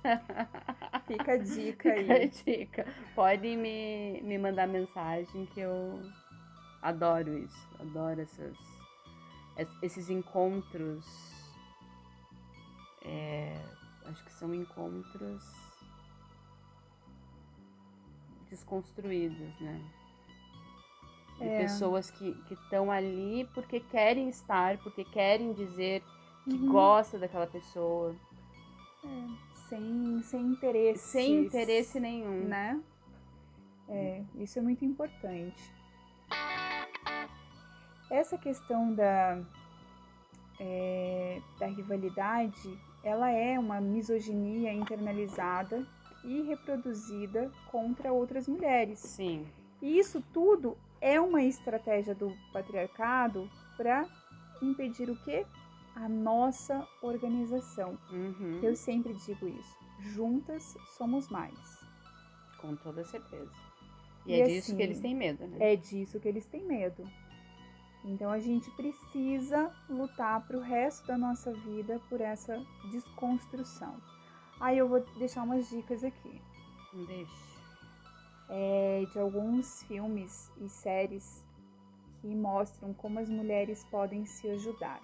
Fica 1.08 1.34
a 1.34 1.38
dica 1.38 1.94
Fica 1.96 2.14
a 2.14 2.16
aí. 2.18 2.30
dica. 2.30 2.86
Pode 3.14 3.56
me, 3.56 4.22
me 4.24 4.38
mandar 4.38 4.68
mensagem 4.68 5.46
que 5.48 5.60
eu 5.60 6.02
adoro 6.82 7.38
isso. 7.38 7.68
Adoro 7.80 8.22
essas, 8.22 8.58
es- 9.58 9.78
esses 9.84 10.10
encontros. 10.10 11.06
É, 13.06 13.56
acho 14.06 14.24
que 14.26 14.34
são 14.34 14.54
encontros 14.54 15.44
desconstruídos, 18.50 19.60
né? 19.60 19.82
De 21.38 21.44
É. 21.50 21.58
pessoas 21.58 22.10
que 22.12 22.36
estão 22.50 22.90
ali 22.92 23.48
porque 23.54 23.80
querem 23.80 24.30
estar, 24.30 24.78
porque 24.80 25.04
querem 25.04 25.54
dizer 25.54 26.02
que 26.46 26.54
Uhum. 26.58 26.72
gosta 26.72 27.18
daquela 27.20 27.48
pessoa, 27.48 28.16
Sem, 29.70 30.22
sem 30.24 30.42
interesse. 30.42 31.12
sem 31.12 31.46
interesse 31.46 32.00
nenhum. 32.00 32.48
né? 32.48 32.82
É, 33.88 34.24
isso 34.36 34.58
é 34.58 34.62
muito 34.62 34.84
importante. 34.86 35.74
Essa 38.10 38.38
questão 38.38 38.94
da, 38.94 39.44
é, 40.60 41.42
da 41.60 41.66
rivalidade, 41.68 42.80
ela 43.06 43.30
é 43.30 43.58
uma 43.60 43.80
misoginia 43.80 44.74
internalizada 44.74 45.86
e 46.24 46.42
reproduzida 46.42 47.52
contra 47.72 48.12
outras 48.12 48.48
mulheres. 48.48 48.98
Sim. 48.98 49.46
E 49.80 50.00
isso 50.00 50.24
tudo 50.34 50.76
é 51.00 51.22
uma 51.22 51.44
estratégia 51.44 52.16
do 52.16 52.36
patriarcado 52.52 53.48
para 53.78 54.10
impedir 54.60 55.08
o 55.08 55.16
quê? 55.24 55.46
A 55.96 56.10
nossa 56.10 56.86
organização. 57.04 57.98
Uhum. 58.12 58.60
Eu 58.64 58.76
sempre 58.76 59.14
digo 59.14 59.48
isso. 59.48 59.78
Juntas 60.00 60.76
somos 60.98 61.30
mais. 61.30 61.80
Com 62.60 62.76
toda 62.76 63.04
certeza. 63.04 63.52
E, 64.26 64.32
E 64.34 64.42
é 64.42 64.46
disso 64.46 64.70
assim, 64.70 64.78
que 64.78 64.84
eles 64.84 65.00
têm 65.00 65.14
medo, 65.14 65.46
né? 65.46 65.58
É 65.60 65.76
disso 65.76 66.20
que 66.20 66.28
eles 66.28 66.46
têm 66.48 66.66
medo. 66.66 67.04
Então 68.06 68.30
a 68.32 68.40
gente 68.40 68.70
precisa 68.72 69.72
lutar 69.90 70.46
para 70.46 70.58
o 70.58 70.62
resto 70.62 71.08
da 71.08 71.18
nossa 71.18 71.52
vida 71.52 72.00
por 72.08 72.22
essa 72.22 72.64
desconstrução. 72.92 73.96
Aí 74.60 74.78
eu 74.78 74.88
vou 74.88 75.04
deixar 75.18 75.44
umas 75.44 75.68
dicas 75.70 76.04
aqui 76.04 76.42
Não 76.94 77.04
deixe. 77.06 77.58
é, 78.48 79.04
de 79.12 79.20
alguns 79.20 79.84
filmes 79.84 80.52
e 80.62 80.70
séries 80.70 81.44
que 82.22 82.28
mostram 82.28 82.94
como 82.94 83.20
as 83.20 83.30
mulheres 83.30 83.84
podem 83.86 84.26
se 84.26 84.50
ajudar. 84.52 85.02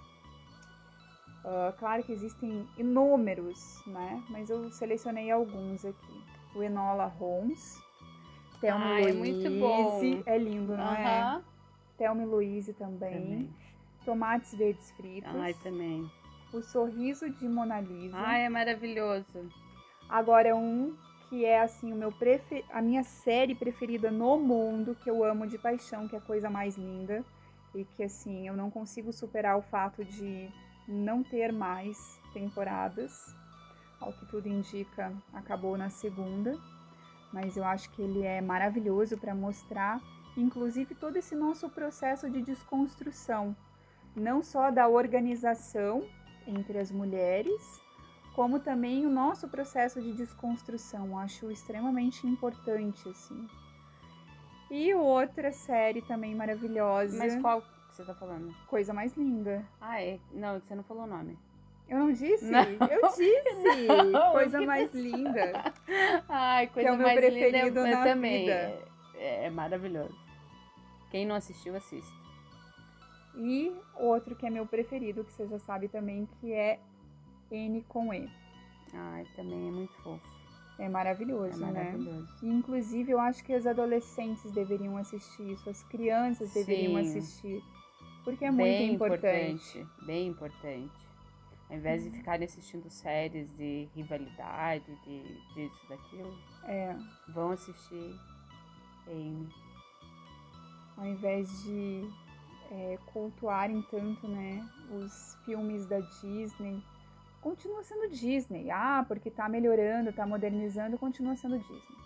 Ah, 1.44 1.74
claro 1.78 2.04
que 2.04 2.12
existem 2.12 2.68
inúmeros, 2.78 3.84
né? 3.88 4.24
Mas 4.30 4.50
eu 4.50 4.70
selecionei 4.72 5.32
alguns 5.32 5.84
aqui. 5.84 6.24
O 6.56 6.62
Enola 6.62 7.08
Holmes, 7.08 7.82
Thelma 8.60 8.86
Ai, 8.86 9.10
é 9.10 9.14
Louise, 9.14 9.50
muito 9.50 9.60
bom. 9.60 10.24
é 10.26 10.38
lindo, 10.38 10.78
não 10.78 10.92
é? 10.94 11.42
Thelma 12.02 12.24
e 12.24 12.26
Louise 12.26 12.74
também. 12.74 13.14
Também. 13.14 13.56
Tomates 14.04 14.56
verdes 14.56 14.90
fritos. 14.94 15.36
Ai, 15.36 15.54
também. 15.62 16.10
O 16.52 16.60
sorriso 16.64 17.30
de 17.30 17.48
Mona 17.48 17.80
Lisa. 17.80 18.18
Ai, 18.18 18.46
é 18.46 18.50
maravilhoso. 18.50 19.48
Agora 20.10 20.56
um 20.56 20.98
que 21.30 21.46
é 21.46 21.62
assim 21.62 21.94
o 21.94 21.96
meu 21.96 22.12
prefer... 22.12 22.66
a 22.74 22.82
minha 22.82 23.04
série 23.04 23.54
preferida 23.54 24.10
no 24.10 24.40
mundo, 24.40 24.96
que 24.96 25.12
eu 25.12 25.24
amo 25.24 25.46
de 25.46 25.60
paixão, 25.60 26.08
que 26.08 26.16
é 26.16 26.18
a 26.18 26.22
coisa 26.22 26.50
mais 26.50 26.76
linda 26.76 27.24
e 27.76 27.86
que 27.86 28.02
assim, 28.02 28.48
eu 28.48 28.56
não 28.56 28.72
consigo 28.72 29.14
superar 29.14 29.56
o 29.56 29.62
fato 29.62 30.04
de 30.04 30.50
não 30.88 31.22
ter 31.22 31.54
mais 31.54 32.20
temporadas. 32.34 33.36
Ao 34.00 34.12
que 34.12 34.26
tudo 34.26 34.50
indica, 34.50 35.14
acabou 35.32 35.78
na 35.78 35.92
segunda, 35.92 36.58
mas 37.32 37.56
eu 37.56 37.64
acho 37.64 37.92
que 37.92 38.02
ele 38.02 38.24
é 38.24 38.42
maravilhoso 38.42 39.20
para 39.20 39.36
mostrar 39.36 40.02
inclusive 40.38 40.96
todo 40.96 41.18
esse 41.18 41.36
nosso 41.36 41.70
processo 41.70 42.30
de 42.30 42.42
desconstrução, 42.42 43.56
não 44.16 44.42
só 44.42 44.72
da 44.72 44.88
organização 44.88 46.08
entre 46.48 46.78
as 46.78 46.92
mulheres, 46.92 47.82
como 48.34 48.60
também 48.60 49.06
o 49.06 49.10
nosso 49.10 49.48
processo 49.48 50.02
de 50.02 50.14
desconstrução. 50.14 51.18
Acho 51.18 51.52
extremamente 51.52 52.26
importante, 52.26 53.08
assim. 53.10 53.48
E 54.70 54.94
outra 54.94 55.52
série 55.52 56.02
também 56.02 56.34
maravilhosa. 56.34 57.18
Mas 57.18 57.36
qual 57.42 57.62
que 57.62 57.68
você 57.90 58.06
tá 58.06 58.16
falando? 58.16 58.56
Coisa 58.68 58.94
mais 58.94 59.14
linda. 59.16 59.66
Ah, 59.82 60.02
é. 60.02 60.18
Não, 60.32 60.60
você 60.60 60.74
não 60.74 60.84
falou 60.84 61.04
o 61.04 61.08
nome. 61.08 61.38
Eu 61.90 62.00
não 62.00 62.14
disse? 62.14 62.50
Não. 62.50 62.62
Eu 62.62 63.10
disse! 63.10 63.88
Não, 64.14 64.32
coisa 64.32 64.60
que 64.60 64.66
mais 64.66 64.94
linda. 64.94 65.74
Ai, 66.30 66.68
coisa 66.68 66.88
é 66.88 66.92
o 66.94 66.96
meu 66.96 67.06
mais 67.06 67.20
preferido 67.20 67.84
linda. 67.84 67.88
Na 67.88 68.04
também. 68.06 68.46
vida. 68.46 68.92
É, 69.16 69.48
é 69.48 69.50
maravilhoso. 69.50 70.18
Quem 71.12 71.26
não 71.26 71.36
assistiu, 71.36 71.76
assista. 71.76 72.12
E 73.36 73.72
outro 73.96 74.36
que 74.36 74.46
é 74.46 74.50
meu 74.50 74.66
preferido, 74.66 75.24
que 75.24 75.32
você 75.32 75.48
já 75.48 75.60
sabe 75.60 75.88
também, 75.88 76.28
que 76.40 76.52
é 76.54 76.80
N 77.50 77.82
com 77.84 78.14
E. 78.14 78.30
Ai, 78.94 79.26
também 79.36 79.68
é 79.68 79.72
muito 79.72 79.94
fofo. 80.02 80.42
É 80.80 80.86
É 80.86 80.90
maravilhoso, 80.90 81.60
né? 81.60 81.72
maravilhoso. 81.72 82.28
E, 82.42 82.50
inclusive, 82.50 83.12
eu 83.12 83.20
acho 83.20 83.44
que 83.44 83.54
as 83.54 83.66
adolescentes 83.68 84.52
deveriam 84.52 84.98
assistir 84.98 85.52
isso, 85.52 85.70
as 85.70 85.84
crianças 85.84 86.52
deveriam 86.54 86.94
Sim. 86.94 87.00
assistir. 87.20 87.64
Porque 88.24 88.46
é 88.46 88.52
muito 88.52 88.58
bem 88.64 88.94
importante. 88.94 89.88
Bem 90.06 90.28
importante. 90.28 90.92
Ao 91.70 91.78
invés 91.78 92.04
de 92.04 92.12
ficarem 92.12 92.46
assistindo 92.46 92.90
séries 92.90 93.50
de 93.56 93.88
rivalidade, 93.96 94.86
de 95.06 95.24
disso, 95.54 95.88
daquilo, 95.88 96.38
É, 96.66 96.96
vão 97.30 97.52
assistir 97.52 98.14
Amy. 99.08 99.50
Ao 101.02 101.08
invés 101.08 101.64
de 101.64 102.08
é, 102.70 103.00
cultuarem 103.08 103.82
tanto, 103.90 104.28
né, 104.28 104.64
os 104.92 105.36
filmes 105.44 105.88
da 105.88 106.00
Disney. 106.00 106.82
Continua 107.42 107.84
sendo 107.84 108.08
Disney. 108.10 108.70
Ah, 108.70 109.04
porque 109.08 109.32
tá 109.32 109.50
melhorando, 109.50 110.14
tá 110.14 110.28
modernizando, 110.28 111.00
continua 111.00 111.36
sendo 111.36 111.58
Disney. 111.58 112.02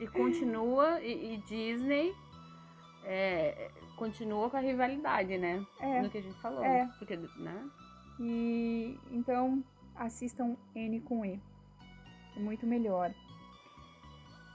E 0.00 0.06
continua, 0.08 1.00
e, 1.02 1.34
e 1.34 1.36
Disney 1.42 2.14
é, 3.04 3.70
continua 3.96 4.48
com 4.48 4.56
a 4.56 4.60
rivalidade, 4.60 5.36
né? 5.36 5.64
É. 5.78 6.00
No 6.00 6.08
que 6.08 6.18
a 6.18 6.22
gente 6.22 6.38
falou. 6.40 6.64
É. 6.64 6.88
Porque, 6.98 7.16
né? 7.16 7.70
E 8.18 8.98
então 9.10 9.62
assistam 9.94 10.56
N 10.74 11.00
com 11.02 11.24
E. 11.24 11.38
É 12.36 12.40
muito 12.40 12.66
melhor. 12.66 13.14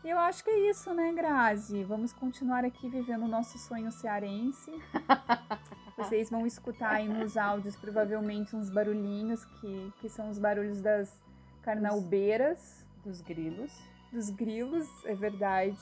E 0.05 0.09
eu 0.09 0.19
acho 0.19 0.43
que 0.43 0.49
é 0.51 0.69
isso, 0.69 0.93
né, 0.93 1.11
Grazi? 1.13 1.83
Vamos 1.83 2.13
continuar 2.13 2.63
aqui 2.63 2.87
vivendo 2.87 3.23
o 3.23 3.27
nosso 3.27 3.57
sonho 3.57 3.91
cearense. 3.91 4.71
Vocês 5.97 6.29
vão 6.29 6.45
escutar 6.45 6.91
aí 6.91 7.07
nos 7.07 7.35
áudios 7.35 7.75
provavelmente 7.75 8.55
uns 8.55 8.69
barulhinhos 8.69 9.43
que, 9.45 9.91
que 9.99 10.07
são 10.07 10.29
os 10.29 10.37
barulhos 10.37 10.79
das 10.79 11.19
carnaubeiras, 11.63 12.85
Dos 13.03 13.19
grilos. 13.21 13.71
dos 14.11 14.29
grilos, 14.29 14.87
é 15.05 15.15
verdade. 15.15 15.77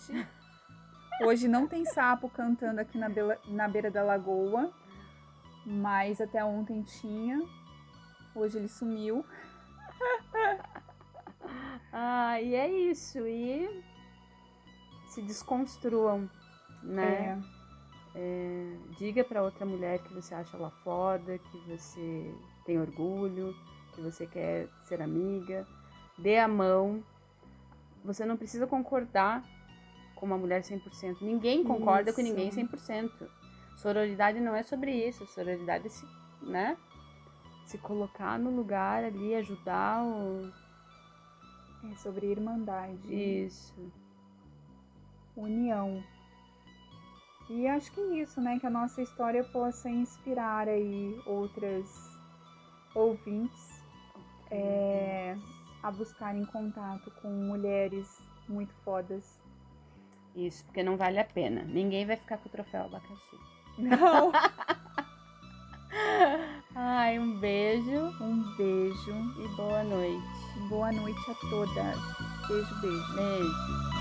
Hoje 1.22 1.48
não 1.50 1.68
tem 1.68 1.84
sapo 1.86 2.30
cantando 2.30 2.80
aqui 2.80 2.98
na, 2.98 3.10
bela- 3.10 3.40
na 3.48 3.68
beira 3.68 3.92
da 3.92 4.04
lagoa, 4.04 4.72
mas 5.66 6.22
até 6.22 6.44
ontem 6.46 6.82
tinha. 6.84 7.42
Hoje 8.34 8.58
ele 8.58 8.70
sumiu. 8.70 9.26
Ah, 11.96 12.42
e 12.42 12.56
é 12.56 12.68
isso. 12.72 13.20
E 13.28 13.84
se 15.14 15.22
desconstruam, 15.22 16.30
né? 16.82 17.42
É, 18.16 18.78
diga 18.98 19.24
pra 19.24 19.44
outra 19.44 19.66
mulher 19.66 20.00
que 20.00 20.14
você 20.14 20.36
acha 20.36 20.58
ela 20.58 20.72
foda, 20.84 21.38
que 21.38 21.58
você 21.68 22.34
tem 22.66 22.80
orgulho, 22.80 23.56
que 23.94 24.02
você 24.02 24.26
quer 24.26 24.68
ser 24.88 25.02
amiga. 25.02 25.68
Dê 26.18 26.38
a 26.38 26.48
mão. 26.48 27.04
Você 28.04 28.26
não 28.26 28.38
precisa 28.38 28.68
concordar 28.68 29.44
com 30.16 30.26
uma 30.26 30.38
mulher 30.38 30.62
100%. 30.62 31.22
Ninguém 31.22 31.64
concorda 31.64 32.12
com 32.12 32.22
ninguém 32.22 32.50
Isso. 32.50 32.60
100%. 32.60 33.30
Sororidade 33.78 34.40
não 34.40 34.56
é 34.56 34.62
sobre 34.62 34.92
isso. 34.92 35.26
Sororidade 35.28 35.88
é 35.88 35.90
se, 35.90 36.06
né? 36.42 36.78
Se 37.66 37.78
colocar 37.78 38.38
no 38.38 38.52
lugar 38.56 39.04
ali, 39.04 39.34
ajudar 39.36 40.04
o... 40.04 40.52
É 41.92 41.96
sobre 41.96 42.28
irmandade, 42.28 43.14
Isso. 43.14 43.92
União. 45.36 46.04
E 47.50 47.68
acho 47.68 47.92
que 47.92 48.00
é 48.00 48.22
isso, 48.22 48.40
né? 48.42 48.58
Que 48.60 48.68
a 48.68 48.70
nossa 48.70 49.02
história 49.02 49.44
possa 49.44 49.90
inspirar 49.90 50.68
aí 50.68 51.20
outras 51.26 51.86
ouvintes 52.96 53.82
é, 54.50 55.36
a 55.82 55.92
buscarem 55.92 56.46
contato 56.46 57.12
com 57.22 57.30
mulheres 57.30 58.08
muito 58.48 58.74
fodas. 58.86 59.42
Isso, 60.36 60.64
porque 60.66 60.82
não 60.84 60.98
vale 60.98 61.20
a 61.20 61.26
pena. 61.26 61.64
Ninguém 61.64 62.06
vai 62.06 62.16
ficar 62.16 62.38
com 62.38 62.48
o 62.48 62.52
troféu 62.52 62.86
abacaxi. 62.86 63.38
Não! 63.78 64.32
Ai, 66.76 67.20
um 67.20 67.40
beijo 67.40 68.00
Um 68.20 68.56
beijo. 68.58 69.12
e 69.44 69.48
boa 69.56 69.84
noite. 69.84 70.24
Boa 70.70 70.92
noite 70.92 71.20
a 71.30 71.36
todas. 71.50 72.00
Beijo, 72.48 72.82
beijo. 72.82 73.14
Beijo. 73.16 73.93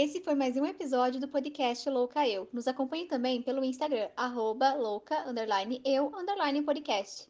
Esse 0.00 0.20
foi 0.20 0.36
mais 0.36 0.56
um 0.56 0.64
episódio 0.64 1.20
do 1.20 1.26
podcast 1.26 1.90
Louca 1.90 2.24
Eu. 2.24 2.48
Nos 2.52 2.68
acompanhe 2.68 3.08
também 3.08 3.42
pelo 3.42 3.64
Instagram, 3.64 4.08
arroba 4.16 4.72
louca, 4.74 5.28
underline, 5.28 5.82
eu, 5.84 6.16
underline 6.16 6.62
podcast. 6.62 7.28